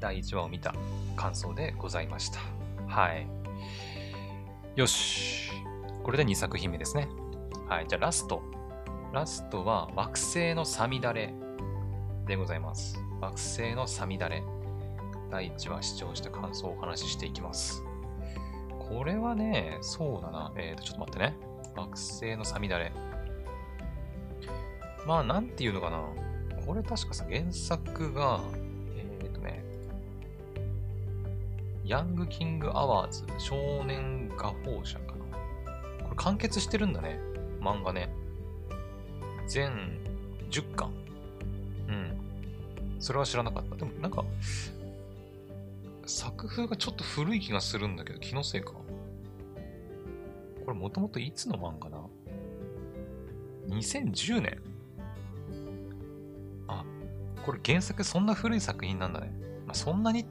[0.00, 0.74] 第1話を見た
[1.16, 2.40] 感想でございました。
[2.88, 3.26] はい。
[4.76, 5.50] よし。
[6.02, 7.08] これで2作品目ですね。
[7.68, 7.88] はい。
[7.88, 8.42] じゃあラスト。
[9.14, 11.32] ラストは惑星のさみだれ
[12.26, 12.98] でございます。
[13.20, 14.42] 惑星のさみだれ。
[15.30, 17.84] 第1話視聴した感想をお話ししていきます。
[18.76, 20.52] これはね、そうだな。
[20.56, 21.36] えっ、ー、と、ちょっと待ってね。
[21.76, 22.90] 惑星のさみだれ。
[25.06, 26.02] まあ、なんていうのかな。
[26.66, 28.40] これ確かさ、原作が、
[28.96, 29.64] えっ、ー、とね、
[31.84, 36.02] ヤングキングアワーズ少年画報社かな。
[36.02, 37.20] これ完結してるんだね。
[37.60, 38.12] 漫画ね。
[39.46, 39.98] 全
[40.50, 40.90] 10巻。
[41.88, 43.00] うん。
[43.00, 43.76] それは知らなかった。
[43.76, 44.24] でもなんか、
[46.06, 48.72] 作風がちょっと古い気がするんだけど、気のせいか。
[50.64, 51.98] これもともといつの漫画だ
[53.68, 54.62] ?2010 年
[56.68, 56.84] あ、
[57.44, 59.30] これ原作そんな古い作品なんだね。
[59.66, 60.24] まあ、そんなに、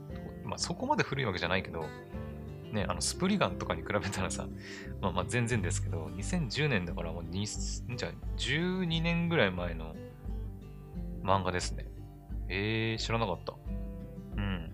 [0.44, 1.86] まあ、そこまで古いわけじゃないけど、
[2.74, 4.48] ね、あのスプリガンとかに比べたらさ、
[5.00, 9.96] まあまあ全然ですけど、2010年だからもう2、じゃ12年ぐらい前の
[11.24, 11.86] 漫画ですね。
[12.50, 13.54] えー、知らなかった。
[14.38, 14.72] うん。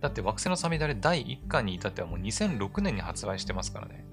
[0.00, 4.04] だって惑星のさみだれ第1巻に至ってはもう2006年に発売してますからね。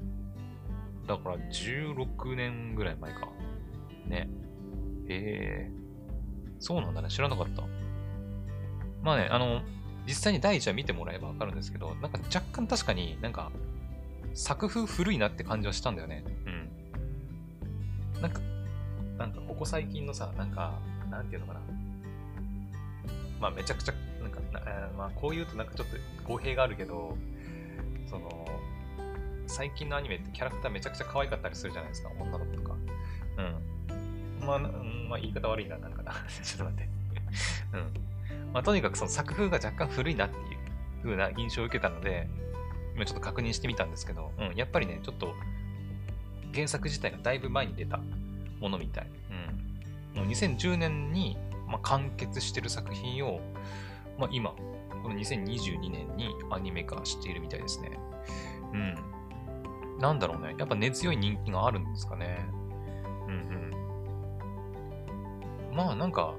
[1.08, 3.28] だから16年ぐらい前か。
[4.06, 4.30] ね。
[5.08, 5.72] へえ。
[6.60, 7.10] そうなんだね。
[7.10, 7.64] 知らなかった。
[9.02, 9.62] まあね、あの、
[10.10, 13.52] 実際に第1話見てもらえばわかるんですけど、なんか若干確かになんか
[14.34, 16.24] 作風古いなって感じはしたんだよね。
[18.16, 18.22] うん。
[18.22, 18.42] なんか、
[19.20, 20.80] なんかここ最近のさ、なんか、
[21.12, 21.60] なんていうのかな。
[23.40, 23.94] まあめちゃくちゃ
[24.66, 27.16] えー、まあ、こう言うとなんかちょっと語弊があるけど、
[28.10, 28.48] その、
[29.46, 32.76] 最近のアニメってキャラクターめちゃくちゃ可愛かったりするじゃないですか、女の子とか。
[33.38, 34.46] うん。
[34.46, 36.14] まあ、まあ、言い方悪いな、なんかな。
[36.44, 36.90] ちょっと待って。
[37.74, 38.19] うん。
[38.54, 40.44] まあ、とにかくその作風が若干古いなっていう
[41.04, 42.28] 風な印象を受けたので、
[42.96, 45.34] 今ちょっと確認してみたんですけど、うん、やっぱりね、ちょっと
[46.54, 48.00] 原作自体がだいぶ前に出た
[48.60, 49.08] ものみたい。
[50.16, 50.22] うん。
[50.22, 53.40] もう2010年に、まあ、完結してる作品を、
[54.18, 54.52] まあ、今、
[55.02, 57.98] この2022年にアニメ化しているみたいですね。
[58.74, 60.00] うん。
[60.00, 60.56] なんだろうね。
[60.58, 62.46] やっぱ根強い人気があるんですかね。
[63.28, 63.34] うん
[65.72, 65.76] うん。
[65.76, 66.34] まあなんか、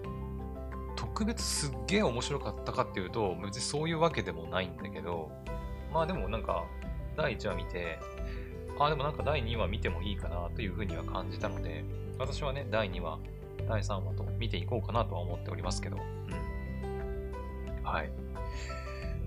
[1.20, 5.30] 特別すっげえ面白かったかっていうと、別にそういうわけでもないんだけど、
[5.92, 6.64] まあでもなんか、
[7.14, 7.98] 第1話見て、
[8.78, 11.85] ああ、でもなんか第2話見てもいいかなというふうには感じたので、
[12.18, 13.18] 私はね、第2話、
[13.68, 17.85] 第3話と見ていこうかなとは思っておりますけど、うん。
[17.85, 18.11] はい。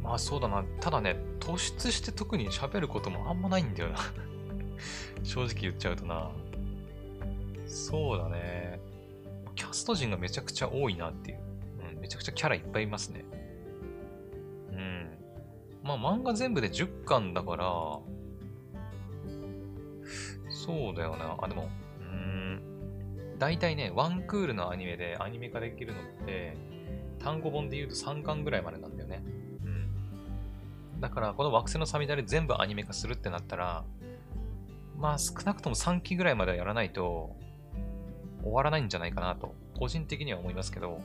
[0.02, 0.64] まあそうだな。
[0.80, 4.00] ただね、突出して特に喋ることもあんまないんだよな
[5.22, 6.32] 正直言っちゃうとな。
[7.68, 8.80] そうだね。
[9.54, 11.43] キャスト陣がめちゃくちゃ多いなっていう。
[12.04, 13.24] めちゃくちゃキャラいっぱいいますね。
[14.72, 15.18] うん。
[15.84, 17.66] まあ漫画全部で10巻だから、
[20.50, 21.38] そうだよな。
[21.42, 21.70] あ、でも、
[22.02, 22.62] うん。
[23.40, 26.58] 大体ね、ワンクールのアニメでアニメ化できるのって、
[27.20, 29.24] 単語本で言うと3巻ぐらいまでなんだよね。
[29.64, 31.00] うん。
[31.00, 33.86] だから、この惑星のさみだれ全部アニメ化するってなったら、
[34.98, 37.34] まあ少なくとも3期ぐらいまではやらないと
[38.44, 41.00] 終わらないんじゃないかなと、個人的には思いますけど、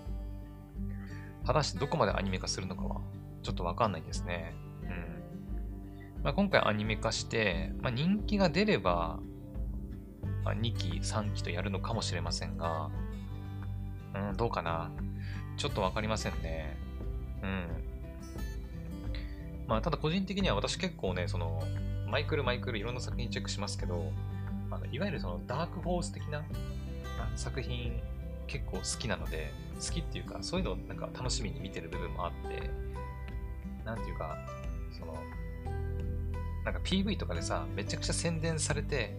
[1.49, 3.01] 果たしどこまでアニメ化するのかは
[3.43, 4.55] ちょっとわかんないですね。
[4.83, 6.23] うん。
[6.23, 9.19] まあ、今回アニメ化して、まあ、人気が出れば、
[10.45, 12.91] まあ、2期、3期とやるのかもしれませんが、
[14.15, 14.91] うん、どうかな。
[15.57, 16.77] ちょっとわかりませんね。
[17.43, 17.67] うん。
[19.67, 21.63] まあ、ただ個人的には私結構ね、その、
[22.11, 24.13] マイクルマイクルいろんな作品チェックしますけど、
[24.71, 26.45] あのいわゆるそのダークホース的な
[27.37, 28.03] 作品
[28.49, 32.71] 結構好きなので、好きっていうか、そういうのをなんか楽しみに見てる部分もあって、
[33.85, 34.37] なんていうか、
[34.99, 35.15] その、
[36.65, 39.15] なんか PV とかでさ、めちゃくちゃ宣伝されて、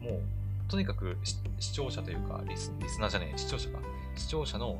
[0.00, 0.20] もう、
[0.68, 1.18] とにかく
[1.58, 3.78] 視聴者というかリス、リスナーじゃねえ、視聴者か、
[4.16, 4.78] 視聴者の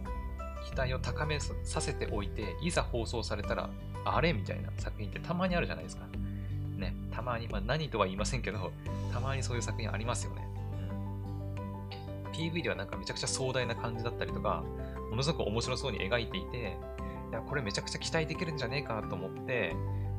[0.64, 3.68] 期待を高めさせておいて、いざ放送されたら、
[4.04, 6.06] あれみたいな作品ってたまにあるじゃないですか。
[6.76, 8.72] ね、たまに、まあ何とは言いませんけど、
[9.12, 10.46] たまにそういう作品ありますよね。
[12.32, 14.64] PV ではなんかめちゃくちゃ壮大な感じだったりとか、
[15.10, 16.78] ものすごく面白そうに描いていて、
[17.30, 19.74] いや、これめちゃくちゃ期待できるんじゃねえかなと思って、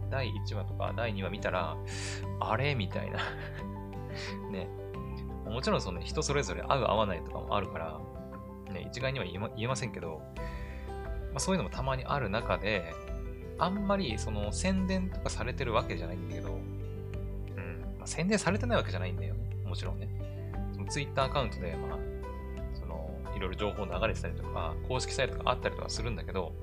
[0.10, 1.76] 第1話とか第2話見たら、
[2.40, 2.76] あれ？
[2.76, 3.20] みたいな
[4.52, 4.68] ね。
[5.46, 8.00] もちろんその、人それぞれ合う合わないとかもあるから、
[8.72, 12.94] ね、一概には言えま言えませんけど、まあ、そういうのもたまにある中で、
[13.60, 19.36] あんまりその宣伝とかされてるわけじゃないんだけど、うん、まあ、宣伝されてないわけじゃないんだよ。
[19.66, 20.08] もちろんね。
[20.94, 22.00] その Twitter アカウントで、まあ、
[22.80, 26.54] その、いろいろ情報流れてたりとか、公式サイトがあったりとかするんだけど、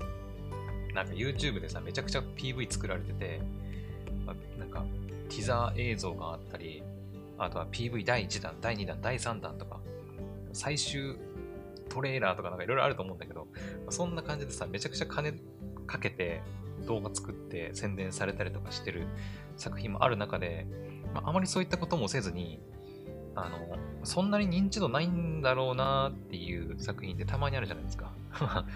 [0.94, 3.40] なんか YouTube でさ、めちゃくちゃ PV 作られてて、
[4.24, 4.84] まあ、なんか、
[5.28, 6.82] ティザー映像があったり、
[7.38, 9.80] あとは PV 第1弾、第2弾、第3弾とか、
[10.52, 11.16] 最終
[11.88, 13.48] トレーラーとかなんかいろいろあると思うんだけど、
[13.88, 15.34] そんな感じでさ、めちゃくちゃ金
[15.86, 16.42] かけて
[16.86, 19.06] 動画作って宣伝されたりとかしてる
[19.56, 20.66] 作品もある中で、
[21.14, 22.60] まあ、あまりそういったこともせずに、
[23.34, 28.12] あの、そんなに認知度ないんだろうなっていう作品ってたまにあるじゃないですか。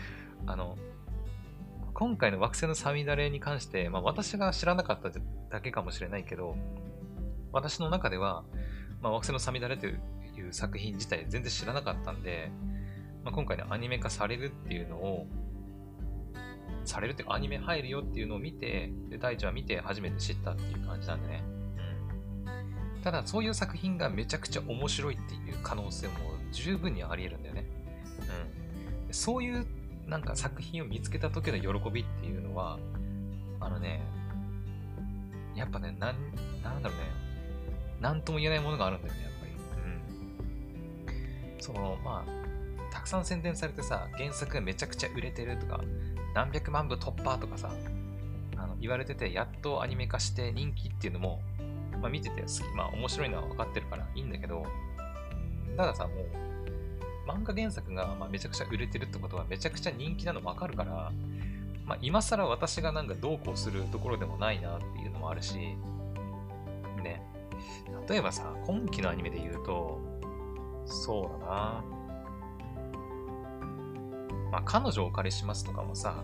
[0.47, 0.77] あの、
[1.93, 5.11] 今回の惑星のサミダレに関して、まあ、私が知らなかった
[5.51, 6.57] だけかもしれないけど、
[7.53, 8.45] 私の中では、
[9.01, 12.51] まあ、惑星のサミダレという作品自体全然知らなかったんで、
[13.25, 15.27] まあ、今回ね、アニメ化されるっていうのを、
[16.85, 21.43] されるっていうか、アニメ入るよっていうのを見て、で、第一話見て初めて知ったっていう感じなんでね。
[23.05, 26.15] ただ、そういう作品がめちゃくちゃ面白いっていう可能性も
[26.53, 27.67] 十分にあり得るんだよね。
[29.07, 29.15] うん。
[29.15, 29.67] そういう
[30.07, 32.79] なんか作品を見つけた時の喜びっていうのは、
[33.61, 34.01] あのね、
[35.55, 36.17] やっぱね、なん、
[36.63, 37.05] なんだろうね、
[38.01, 41.13] なんとも言えないものがあるんだよね、やっぱり。
[41.53, 41.63] うん。
[41.63, 45.79] その、まあ、たくさん宣伝されてさ、原作がめちゃくちゃ売れてるとか、
[46.35, 47.71] 何百万部突破とかさ、
[48.57, 51.43] あの言われてて、やっとアニメ化して人気っていうのも、
[52.05, 54.67] まあ見てて好き、まあ面白いのは分かってるからいいんだけど、
[55.75, 56.17] たださ、もう、
[57.27, 61.13] 漫画原作がまめちゃくちゃ売れてるってことはめちゃくちゃ人気なの分かるから、
[61.87, 65.55] まあ、今更私がなんかどうこうするところでもないなっていうのもあるし、
[67.03, 67.23] ね。
[68.07, 69.99] 例えばさ、今期のアニメで言うと、
[70.85, 71.85] そうだな。
[74.53, 76.23] まあ、彼女をお借りしますとかもさ、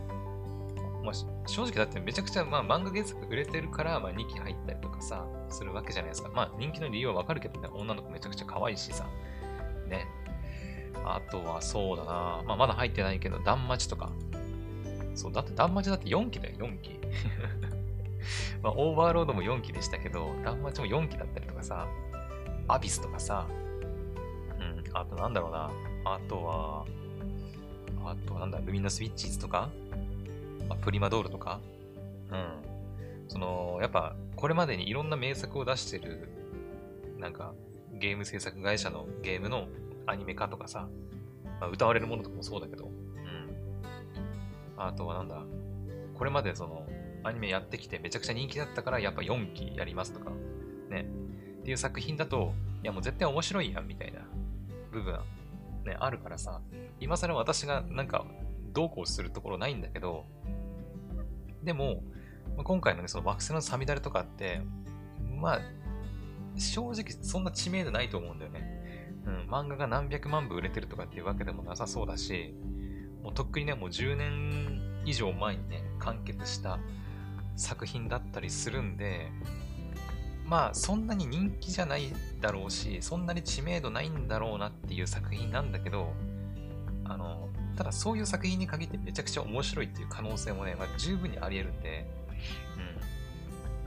[1.03, 6.31] まあ、正直だってめちゃくちゃ、まあ、漫画原作売れてるから、まあ、2期入ったりとかさ、するわけじゃないですか。
[6.35, 9.07] まあ、人気の理由はわかるけどね、女の子めちゃくちゃ可愛いしさ、
[9.89, 10.07] ね。
[11.05, 12.43] あとはそうだな。
[12.47, 14.11] まあ、まだ入ってないけど、断末とか。
[15.15, 17.01] そう、だって断末だって4期だよ、4期。
[18.63, 21.87] まあ、オーバーロードも4期でしたけど、断末も4期だったりとかさ、
[22.69, 23.47] アビスとかさ、
[24.59, 25.71] うん、あとなんだろうな。
[26.05, 26.85] あとは、
[28.05, 29.71] あとなんだ、ルミナスウィッチーズとか、
[30.71, 31.61] まあ、プリマドールとか、
[32.31, 33.29] うん。
[33.29, 36.29] その、やっぱ、これまでにいろんな名作を出してる、
[37.19, 37.53] なんか、
[37.93, 39.67] ゲーム制作会社のゲームの
[40.07, 40.89] アニメ化とかさ、
[41.61, 43.51] まあ、歌われるものとかもそうだけど、うん。
[44.77, 45.43] あとはなんだ、
[46.15, 46.87] これまでその、
[47.25, 50.31] アニメやってきてめちゃくちゃ人気だったからやっぱ4期やりますとか、
[50.89, 51.07] ね。
[51.61, 54.21] っていう作品だと、いやもう絶対面白いやんみたいな
[54.93, 55.19] 部分、
[55.85, 56.61] ね、あるからさ、
[57.01, 58.25] 今更私がなんか
[58.73, 60.25] どうこうするところないんだけど、
[61.63, 62.03] でも、
[62.65, 64.63] 今回のね、その惑星のサミダレとかって、
[65.41, 65.61] まあ、
[66.59, 68.81] 正直そんな知名度ないと思うんだよね。
[69.27, 72.55] うん、漫画が何百万部売れてるとかっていうわけでもなさそうだし、
[73.23, 76.79] もうとっくにね、もう10年以上前にね、完結した
[77.57, 79.31] 作品だったりするんで、
[80.47, 86.13] まあ、そんなに人気じゃないだろうし、そんなに知名度ないんだろうなっていう作品なんだけど、
[87.05, 87.49] あの、
[87.81, 92.07] ただそういう作品に限ってめちゃくちゃ面白いっていう可能性もね、まあ、十分にあり得るんで、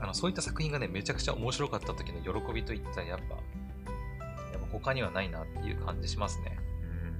[0.00, 0.02] ん。
[0.02, 3.36] あの、そういった作品がね、めちゃくちゃ面白かった時の喜びといったらやっぱ、
[4.72, 6.58] 他にはないなっていう感じしますね。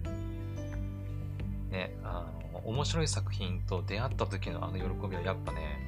[0.05, 1.71] うん。
[1.71, 5.79] ね、あの、面白い作品と出会った時のあの喜びはやっぱね、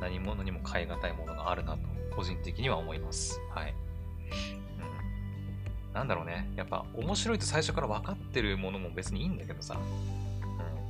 [0.00, 1.80] 何者にも代え難いものがあるなと、
[2.16, 3.38] 個人的には思います。
[3.54, 3.74] はい。
[5.96, 6.52] なんだろうね。
[6.56, 9.80] やっぱ面白いと最初から分かってるものも別にいいんだけどさ、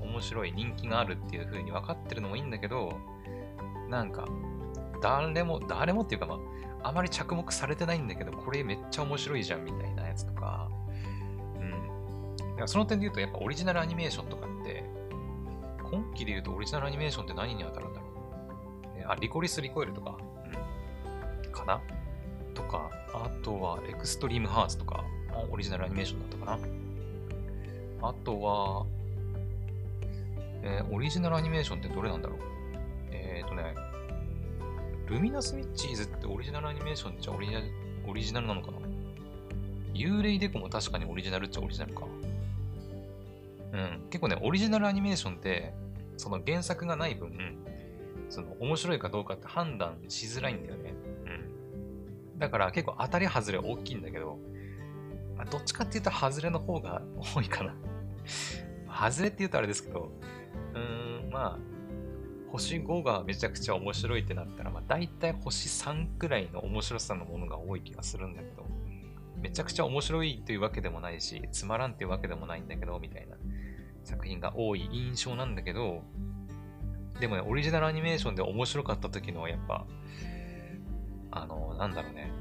[0.02, 2.98] うん、面白い人気があるっていう風に分かってるのもいいんだけど、
[3.88, 4.26] なんか、
[5.00, 6.40] 誰も、誰もっていうかま
[6.82, 10.68] あ、あまり着目されてないんだけど、これめっちゃ面白いじゃんみたいなやつとか、
[11.60, 12.36] うん。
[12.36, 14.82] だからその点で言うと、やっぱオリジナルアニメーションとかって、
[15.88, 19.06] 今期で言うとオリジナルアニメーションって何に当たるんだろう。
[19.06, 20.16] あ、リコリス・リコイルとか、
[21.44, 21.80] うん、かな
[22.56, 25.04] とか、あとはエクストリーム・ハーツとか、
[25.50, 28.08] オリジナルアニメーションだったかな。
[28.08, 28.86] あとは、
[30.62, 32.38] えー、オリジナルアニメーションってどれなんだろう？
[33.12, 33.74] えっ、ー、とね、
[35.06, 37.66] ルミナス・ミッチーズってオリジナルアニメーションじゃオリジナル
[38.08, 38.78] オリジナルなのかな？
[39.94, 42.06] 幽霊デコも確かにオリジナルっちゃオリジナルか。
[43.72, 44.06] うん。
[44.10, 45.72] 結構ね、オリジナルアニメーションって、
[46.16, 47.56] その原作がない分、
[48.28, 50.94] その面白いかどうかって判断しづらいんだよね。
[52.38, 54.38] だから結構当たり外れ大きいんだけど、
[55.36, 57.02] まあ、どっちかっていうと外れの方が
[57.34, 57.74] 多いかな。
[59.10, 60.10] 外れって言うとあれですけど、
[60.74, 61.76] うーん、まあ、
[62.50, 68.64] 星5がめちゃくちゃ面白いってなったら、まあ大体星3くらいの面白さのものが多い気がするんだけど、
[69.36, 73.36] めちゃくちゃ面白いというわけでもないし、つまらんっていうわけでもないんだけど、みたいな
[74.04, 76.02] 作品が多い印象なんだけど、
[77.20, 79.86] でもね、オリジナルアニメーションで面白かった時のやっぱ、
[81.36, 82.32] あの、なんだろうね、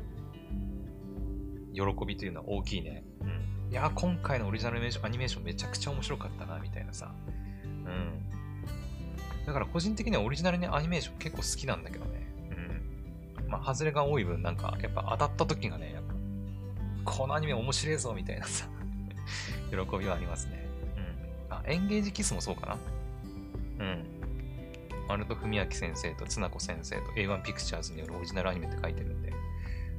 [1.74, 3.04] 喜びというのは大きいね。
[3.22, 3.72] うん。
[3.72, 7.14] いや、今回のオリジナルアニメーションめちゃくちゃ面白かったな、みたいなさ。
[7.66, 8.26] うん。
[9.46, 12.28] だから個人的にはオリジナルアニメーション結構好きなんだけどね。
[13.38, 13.50] うん。
[13.50, 18.68] まあ、外れが多い分、なんか、やっぱ当たった時がね、やっぱ、このアニメ面白いぞ、みたいなさ、
[19.70, 20.66] 喜びはありますね。
[21.50, 21.54] うん。
[21.54, 22.78] あ、エンゲージキスもそうかな
[23.80, 24.15] うん。
[25.08, 29.34] 丸戸文明先生と綱子先生と A1 ピクチャーズによるオリジナルアニメって書いてるんで、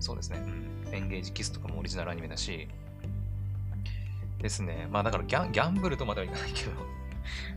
[0.00, 0.38] そうですね。
[0.86, 0.94] うん。
[0.94, 2.68] エンゲージキスとかもオリジナルアニメだし、
[4.40, 4.88] ですね。
[4.90, 6.70] まあだからギャギャンブルとまではいかないけど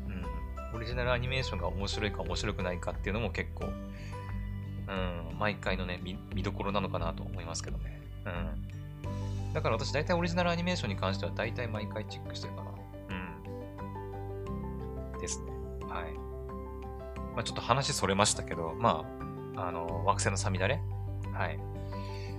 [0.08, 0.76] うん。
[0.76, 8.02] オリジナルアニメーションが面白いか面白くないかっていうのも結構、うん、毎回のね見、見どころなのかなと思いますけどね。
[8.26, 9.54] うん。
[9.54, 12.72] だから私大体オリジナルアニメーションに関しては大体毎回チェックしてるかな。
[15.14, 15.20] うん。
[15.20, 15.46] ですね。
[15.88, 16.29] はい。
[17.34, 19.06] まあちょっと話それましたけど、ま
[19.56, 20.82] あ、あの、惑星のさみだれ？
[21.34, 21.60] はい。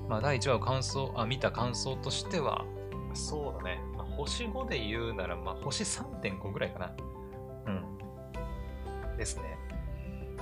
[0.08, 2.64] まあ、第1話を感想、あ、見た感想としては、
[3.14, 3.80] そうだね。
[3.96, 6.92] まあ、星5で言うなら、まあ、星3.5ぐらいかな。
[7.66, 7.70] う
[9.14, 9.16] ん。
[9.16, 9.56] ですね。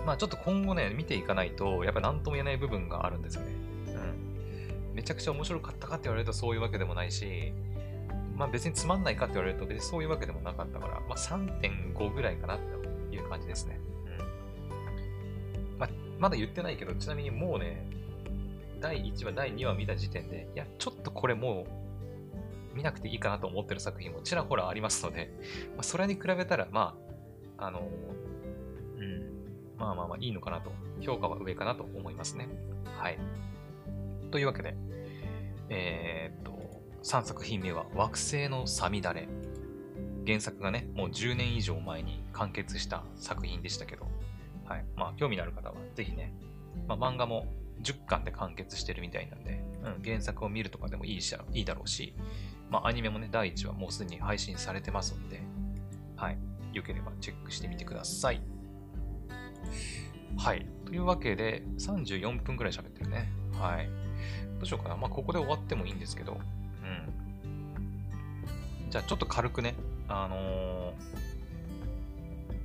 [0.07, 3.53] まあ、ちょっと今後ね、見ていかないと、やっぱ何とも言えない部分があるんですよね。
[3.89, 4.95] うん。
[4.95, 7.53] めちゃくちゃ面白かったかって言われるとそういうわけでもないし、
[8.37, 12.59] まあ別につまんないかって言われると別にそういうわけでもなかったから、まあ3.5ぐらいかなっ
[13.11, 13.81] ていう感じですね。
[16.19, 17.85] まあ、まだ言ってないけど、ちなみにもうね、
[18.81, 21.67] 第1話、第2話見た時点で、いや、ちょっとこれも
[22.73, 25.33] う見なくていいかなと思ってる作品もちらほらありますので、
[25.77, 26.97] まあ、それに比べたら、ま
[27.59, 27.89] あ、あの、
[28.99, 29.23] うん、
[29.79, 32.49] まあまあまあいいのかなと、評価は上かなと思いますね。
[32.97, 33.19] はい。
[34.31, 34.75] というわけで、
[35.71, 36.59] えー、っと、
[37.03, 39.29] 3作品目は惑星のさみだれ。
[40.27, 44.07] 原作がね、もう10年以上前に完結した作品でしたけど、
[44.69, 44.85] はい。
[44.97, 46.33] まあ、興味のある方はぜひね、
[46.87, 47.47] まあ、漫画も
[47.83, 52.15] 10巻で完結してるみたいなんで、うん、原作を見るとかでもいいしいいだろうし、
[52.71, 55.41] まあ、アニメもね、第1話もうすでに配信されてますので、
[56.17, 56.39] はい。
[56.73, 58.43] よければチェックしてみてください。
[60.37, 60.67] はい。
[60.85, 63.29] というわけで、34分くらい喋ってるね。
[63.55, 63.89] はい。
[64.59, 64.97] どうしようかな。
[64.97, 66.41] まあ、ここで終わってもいいんですけど、うん。
[68.91, 69.75] じゃあ、ちょっと軽くね、
[70.09, 71.28] あのー、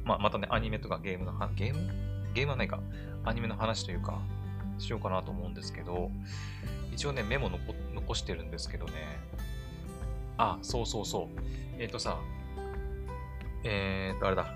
[0.04, 1.94] まあ、またね、アニメとかゲームの、ゲーム？
[2.34, 2.80] ゲームはないか。
[3.24, 4.20] アニメの話というか、
[4.80, 6.12] しようかなと思うんですけど、
[6.92, 7.50] 一応ね、メモ
[7.94, 8.94] 残してるんですけどね。
[10.38, 11.42] あ、そうそうそう。
[11.80, 12.18] えっ、ー、とさ、
[13.64, 14.54] えっ、ー、と、あれだ。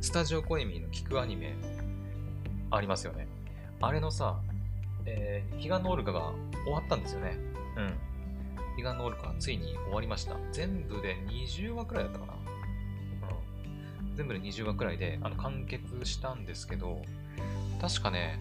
[0.00, 1.54] スタジオコエミーの聞くアニメ、
[2.70, 3.26] ありますよね。
[3.80, 4.38] あれのさ、
[5.04, 6.32] えー、彼岸のオルカが
[6.64, 7.36] 終わったんですよね。
[7.76, 7.94] うん。
[8.76, 10.36] 彼岸のオルカ、ついに終わりました。
[10.52, 12.35] 全部で20話くらいだったかな。
[14.16, 17.02] 全部で20話くらいで、あの、完結したんですけど、
[17.80, 18.40] 確かね、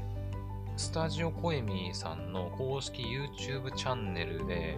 [0.78, 4.78] スタジオコエミーさんの公式 YouTube チャンネルで、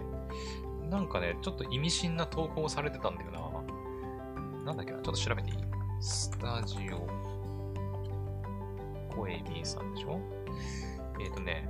[0.90, 3.38] なんかね、ちょっと意味深な投稿をされてたんだよな。
[4.64, 5.56] なんだっけな、ちょっと調べていい？
[6.00, 7.06] スタジオ
[9.14, 10.20] コエミーさんでしょ？
[11.20, 11.68] えっ、ー、とね、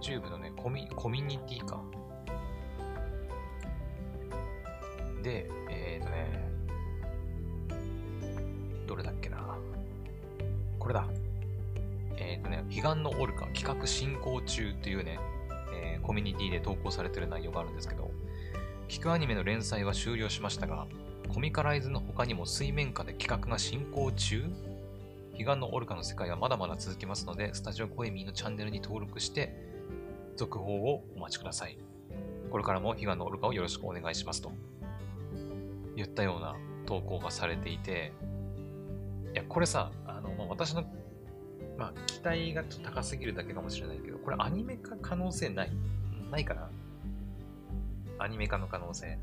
[0.00, 1.80] YouTube のねコミ、コミュニティか。
[5.22, 5.85] で、えっ、ー、
[8.96, 9.58] どれだっけな。
[10.78, 11.06] これだ。
[12.16, 15.20] えっ、ー、とね、彼岸のオルカ企画進行中っていうね、
[15.74, 18.10] えー、コミュニティで投稿されてる内容があるんですけど、
[18.88, 20.86] 聞くアニメの連載は終了しましたが、
[21.28, 24.44] コミカライズの他にも水面下で企画が進行中
[25.32, 29.54] 彼岸のオルカの世界はまだまだ続きますので、スタジオコエミーのチャンネルに登録して、
[30.36, 31.76] 続報をお待ちください。
[32.50, 34.50] これからも彼岸のオルカをよろしくお願いしますと。
[35.94, 38.14] 言ったような投稿がされていて、
[39.36, 40.82] いや、これさ、まあ、私の、
[41.76, 45.72] まあ、期待がちょっと高すぎるだけかもしれないけど、これアニメ化可能性ない？
[46.30, 46.70] ないかな？
[48.18, 49.18] アニメ化の可能性。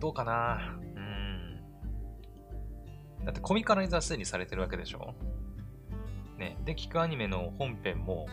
[0.00, 0.76] どうかな？
[0.96, 1.60] うん。
[3.24, 5.14] だってコミカライズはすでにされてるわけでしょ？
[6.36, 6.58] ね。
[6.64, 8.26] で、聞くアニメの本編も、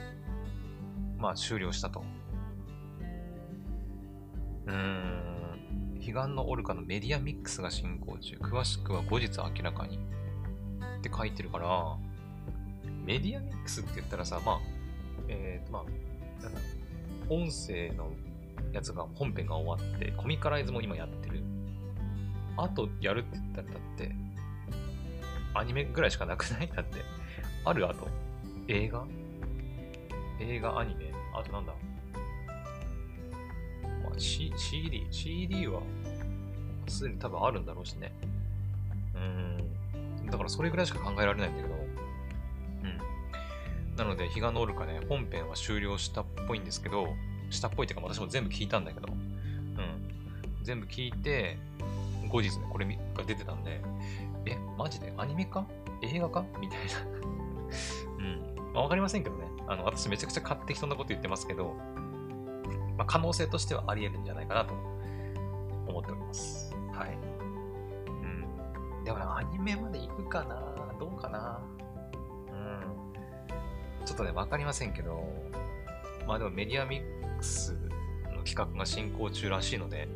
[1.20, 2.04] まあ終了したと。
[4.66, 5.32] うーん。
[6.00, 8.38] 彼岸のオルカのメディアミックスが進行中。
[8.38, 10.00] 詳しくは後日明らかに。
[11.02, 11.98] って書いてるから、
[13.06, 14.60] メディアミックスって言ったらさ、まあ、
[15.28, 16.60] えっー、まあ、なんだ
[17.30, 18.12] 音声の
[18.72, 21.44] やつが、本編が終わって、コミカライズも今やってる。
[22.58, 24.12] あとやるって言ったら、だって、
[25.54, 26.68] アニメぐらいしかなくない？
[26.74, 27.00] だって。
[27.66, 28.08] あるあと。
[28.68, 29.06] 映画？
[30.40, 31.12] 映画、アニメ？
[31.34, 31.74] あとなんだ？
[34.04, 35.82] まあ、C、CD、CD は、
[36.88, 38.12] すでに多分あるんだろうしね。
[39.16, 39.81] うーん。
[40.32, 41.76] だからそれぐらいしか考えられないんだけど。
[41.76, 41.80] う
[43.94, 43.96] ん。
[43.98, 47.08] なので、彼岸のオルカね、本編は終了したっぽいんですけど、
[47.50, 49.24] したっぽいっていうか、私も全部聞いたんだけど、うん。
[50.64, 51.58] 全部聞いて、
[52.30, 53.82] 後日ね、これが出てたんで、
[54.46, 55.14] え、マジで？
[55.18, 55.66] アニメか？
[56.02, 56.46] 映画か？
[56.60, 56.86] みたいな
[58.18, 58.74] うん。
[58.74, 59.46] まあ、わかりませんけどね。
[59.68, 61.76] あの、私めちゃくちゃ勝手人なこと言ってますけど、
[62.98, 64.74] まあ、可能性としてはあり得るんじゃないかなと
[65.88, 66.74] 思っております。
[66.94, 67.18] はい。
[69.14, 70.76] でもね、アニメまで行くかな？
[71.00, 71.60] どうかな？
[72.48, 74.06] うん。
[74.06, 75.24] ちょっとね、わかりませんけど、
[76.28, 77.74] まあでもメディアミックス
[78.34, 80.08] の企画が進行中らしいので、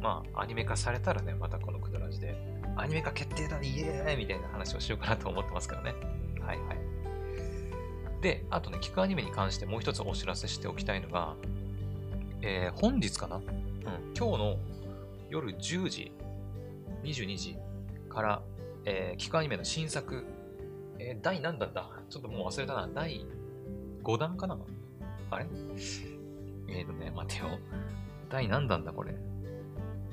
[0.00, 2.36] まあ、アニメ化されたらね、またこのクドラジで、
[2.76, 5.94] アニメ化決定だイエーイみたいな話をしようかなと思ってますけどね。
[6.40, 6.78] はいはい。
[8.22, 11.34] で、あとね、聞くアニメに関してもう一つお知らせしておきたいのが、
[12.42, 13.36] えー、本日かな？
[13.36, 13.42] うん、
[14.16, 14.56] 今日の
[15.28, 16.12] 夜10時、
[17.02, 17.56] 22時
[18.08, 18.42] から、
[18.84, 20.24] えー、聞くアニメの新作、
[20.98, 21.88] えー、第何弾だ？
[22.08, 22.88] ちょっともう忘れたな。
[22.94, 23.26] 第
[24.02, 24.58] 5弾かな？
[25.30, 25.46] あれ？
[26.68, 27.58] えーとね、待てよ。
[28.28, 28.92] 第何弾だ？
[28.92, 29.14] これ。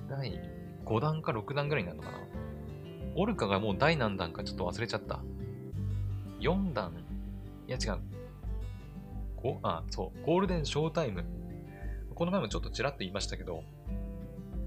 [0.09, 0.39] 第
[0.85, 2.19] 5弾か6弾ぐらいになるのかな？
[3.15, 5.21] オルカがもう第何弾かちょっと忘れちゃった。
[6.39, 6.91] 4弾
[7.67, 7.99] いや違う。
[9.37, 9.57] 5?
[9.63, 10.25] あ、そう。
[10.25, 11.23] ゴールデンショータイム。
[12.13, 13.63] この前もちょっとちらっと言いましたけど、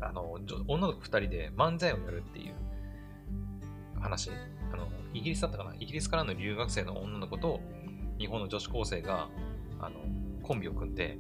[0.01, 2.55] あの、女の子2人で漫才をやるっていう
[4.01, 4.31] 話。
[4.73, 5.75] あの、イギリスだったかな？
[5.75, 7.61] イギリスからの留学生の女の子と
[8.19, 9.29] 日本の女子高生が、
[9.81, 10.01] あの、
[10.43, 11.19] コンビを組んで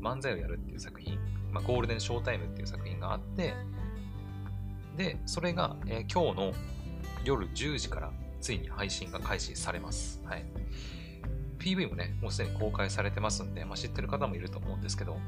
[0.00, 1.18] 漫才をやるっていう作品。
[1.52, 3.54] まあ、ゴールデンショータイムっていう作品があって、
[4.96, 6.52] で、それが、えー、今日の
[7.24, 10.20] 夜10時からついに配信が開始されます。
[10.24, 10.44] はい。
[11.58, 15.18] PV もね、もうすでに公開されてますんで、まあ、知ってる方もいると思うんですけど、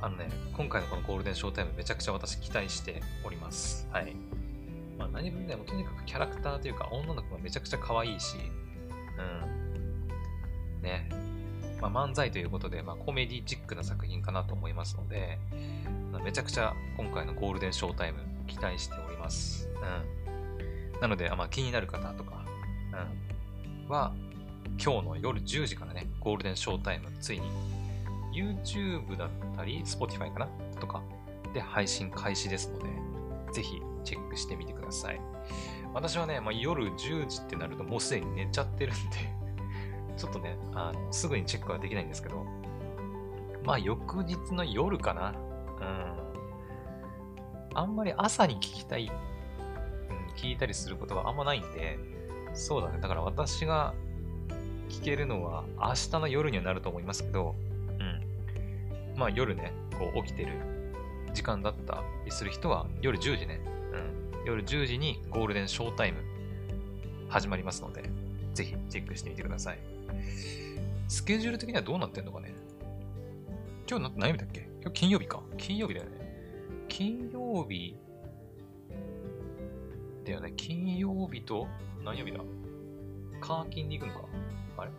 [0.00, 3.88] あのね、今回のこのゴールデンショータイムめちゃくちゃ私期待しております。
[3.92, 4.16] はい。
[5.02, 8.36] まあ、何分ね、もとにかくキャラクターというか女の子がめちゃくちゃ可愛いし、
[10.78, 10.82] うん。
[10.82, 11.08] ね。
[11.80, 15.38] まあ、漫才ということで、まあ、コメディチックな作品かなと思いますので、
[16.24, 19.68] めちゃくちゃ今回のゴールデンショータイム期待しております。
[19.74, 21.00] うん。
[21.00, 22.44] なので、まあ、気になる方とか、
[23.86, 24.14] うん、は、
[24.82, 27.50] 今日の夜10時からね、ゴールデンショータイム、ついに
[28.32, 30.48] YouTube だったり、Spotify かな？
[30.80, 31.02] とか
[31.52, 32.84] で配信開始ですので、
[33.52, 35.20] ぜひチェックしてみてください。
[35.94, 39.16] 私はね、まあ、夜10時ってなるともうすでに寝ちゃってるんで
[40.16, 42.46] ちょっとね、あの、すぐにチェックはできないんですけど、
[43.64, 45.34] まあ翌日の夜かな。
[45.80, 46.22] うん。
[47.74, 51.98] あんまり朝に聞きたい、うん、聞いたりすることがあんまないんで、
[52.54, 53.00] そうだね。
[53.00, 53.94] だから私が
[54.88, 57.54] 聞けるのは明日の夜にはなると思いますけど、
[57.98, 59.16] うん。
[59.16, 60.52] まあ夜ね、こう起きてる
[61.32, 63.60] 時間だったりする人は夜10時ね、
[64.44, 66.18] 夜10時にゴールデンショータイム
[67.28, 68.10] 始まりますので、
[68.54, 69.78] ぜひチェックしてみてください。
[71.06, 72.52] スケジュール的にはどうなってんのかね？
[73.88, 74.68] 今日何曜日だっけ？
[74.82, 75.40] 今日金曜日か。
[75.56, 76.86] 金曜日だよね。
[76.88, 77.96] 金曜日
[80.24, 80.52] だよね。
[80.56, 81.68] 金曜日と
[82.04, 82.40] 何曜日だ？
[83.40, 84.26] カーキンに行くのか
[84.78, 84.90] あれ？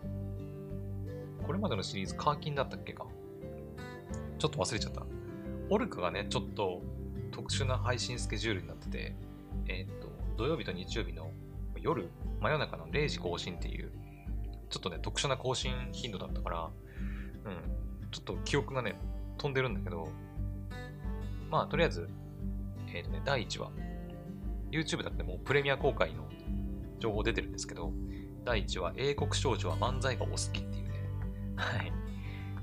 [1.46, 3.04] これまでのシリーズカーキンだったっけか
[4.38, 5.02] ちょっと忘れちゃった。
[5.68, 6.80] オルカがね、ちょっと
[7.30, 9.14] 特殊な配信スケジュールになってて、
[9.68, 11.30] えっ、と、土曜日と日曜日の
[11.80, 13.92] 夜、真夜中の0時更新っていう、
[14.70, 16.70] ちょっとね、特殊な更新頻度だったから、
[17.44, 18.96] うん、ちょっと記憶がね、
[19.38, 20.08] 飛んでるんだけど、
[21.50, 22.08] まあ、とりあえず、
[22.92, 23.70] えっ、ー、とね、第1話、
[24.70, 26.28] YouTube だってもうプレミア公開の
[26.98, 27.92] 情報出てるんですけど、
[28.44, 30.90] 第1話、英国少女は漫才がお好きっていうね、
[31.56, 31.92] はい。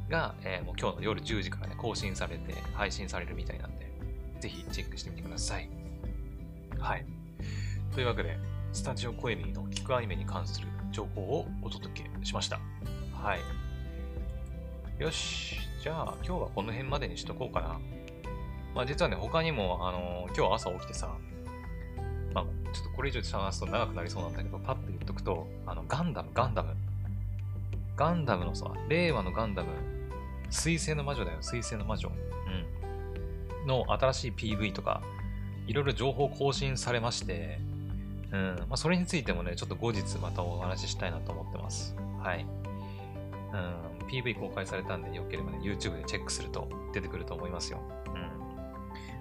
[0.10, 3.92] が、えー、もう今日の夜10時からね、更新されて、配信されるみたいなんで、
[4.40, 5.81] ぜひチェックしてみてください。
[6.82, 7.06] はい。
[7.94, 8.40] というわけで、
[8.74, 12.60] スタジオコエミーの聞くアニメに関する情報をお届けしました。
[13.14, 15.02] はい。
[15.02, 15.58] よし。
[15.82, 17.80] じゃあ、今日はこの辺までにしとこうかな。
[18.74, 21.16] まあ実はね、他にも、あのー、今日朝起きてさ、
[22.34, 26.76] まあ、ちょっとこれ以上話すと長くなりそうなんだけど、パッと言っとくと、あの、ガンダム、ガンダム。
[27.96, 29.70] ガンダムのさ、令和のガンダム、
[30.50, 32.10] 水星の魔女だよ、水星の魔女。
[32.10, 33.68] うん。
[33.68, 35.04] の新しい PV とか、
[35.68, 37.60] いろいろ情報更新されまして、
[38.32, 38.56] うん。
[38.60, 41.96] まあ、それについてもね、ちょっと後日またお話ししたいなと思ってます。
[42.20, 42.46] はい。
[43.54, 44.08] うん。
[44.08, 47.80] PV 公開されたんで、よければね、YouTube でチェックすると出てくると思いますよ。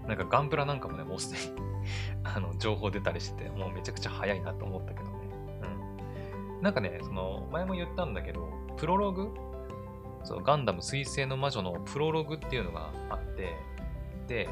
[0.02, 0.08] うん。
[0.08, 1.60] なんかガンプラなんかもね、もうすでに
[2.24, 5.10] あの、情報出たりしてて、もうめちゃくちゃ早いなと思ったけどね。
[6.56, 6.62] うん。
[6.62, 9.28] なんかね、その、前も言ったんだけど、プロログ？
[10.22, 13.56] そう、ガンダム水星の魔女のプロログっていうのがあって、
[14.28, 14.48] で、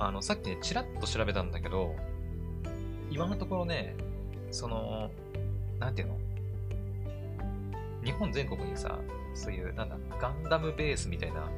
[0.00, 1.94] あの、さっきね、ちらっと調べたんだけど、
[3.10, 3.94] 今のところね、
[4.50, 5.10] その、
[5.78, 6.18] なんていうの？
[8.02, 8.98] 日本全国にさ、
[9.34, 11.50] そういう、なんだ、ガンダムベースみたいな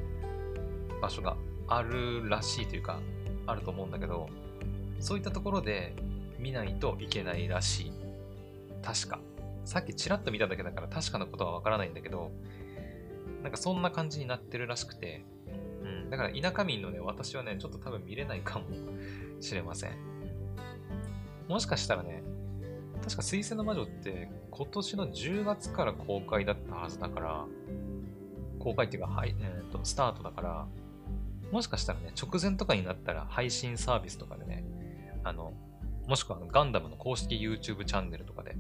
[1.01, 1.37] 場所が
[1.69, 2.99] あるらしいというか、
[3.47, 4.29] あると思うんだけど、
[4.99, 5.95] そういったところで
[6.41, 7.93] 見ないといけないらしい。
[8.83, 9.21] 確か。
[9.65, 12.33] さっきちらっと見ただけだから確かなことはわからないんだけど、
[13.45, 15.25] なんかそんな感じになってるらしくて、
[15.83, 16.11] うん。
[16.11, 18.67] だから田舎民のね、私はね、ちょっと多分見れないかも
[19.41, 19.93] しれません。
[21.49, 22.23] もしかしたらね、
[23.03, 27.45] 確か水星の魔女って今年の10月から公開だったはずだから、
[28.59, 30.67] 公開っていうか、はい、えーと、スタートだから、
[31.51, 34.65] もしかしたらね、直前とかになったら配信サービスとかでね、
[35.25, 35.53] あの、
[36.07, 38.57] もしくはガンダムの公式 YouTube チャンネルとかで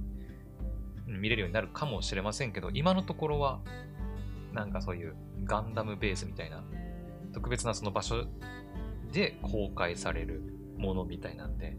[1.06, 3.60] 見れるようになるかもしれませんけど、今のところは、
[4.52, 5.14] なんかそういう
[5.44, 6.62] ガンダムベースみたいな、
[7.32, 8.26] 特別なその場所
[9.12, 10.42] で公開される
[10.76, 11.76] ものみたいなんで、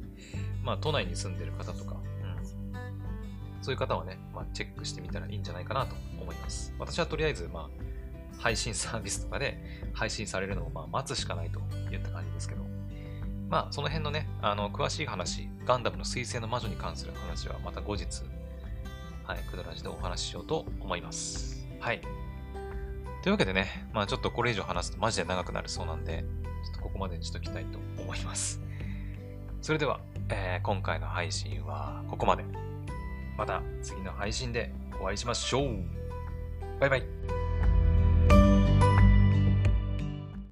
[0.64, 6.74] まあ都内に住んでる方とか、うん、そういう方はね、まあ、チェックしてみたらいいんじゃないかなと思います。
[6.80, 7.70] 私はとりあえず、まあ、
[8.38, 9.58] 配信サービスとかで
[9.94, 11.60] 配信されるのをまあ待つしかないと
[11.92, 12.64] いった感じですけど、
[13.50, 18.06] まあ、その辺のね、あの、詳しい話、ガンダムの彗星の魔女に関する話はまた後日、
[19.26, 21.66] はい、クドラジでお話ししようと思います。
[21.80, 22.02] はい。
[23.24, 26.26] というわけでね、まあちょっとこれ以上話すとマジで長くなるそうなんで、
[26.66, 28.60] ちょっとここまでにしときたいと思います。
[29.62, 32.44] それでは、えー、今回の配信はここまで。
[33.38, 35.80] また次の配信でお会いしましょう。
[36.82, 37.43] バイバイ。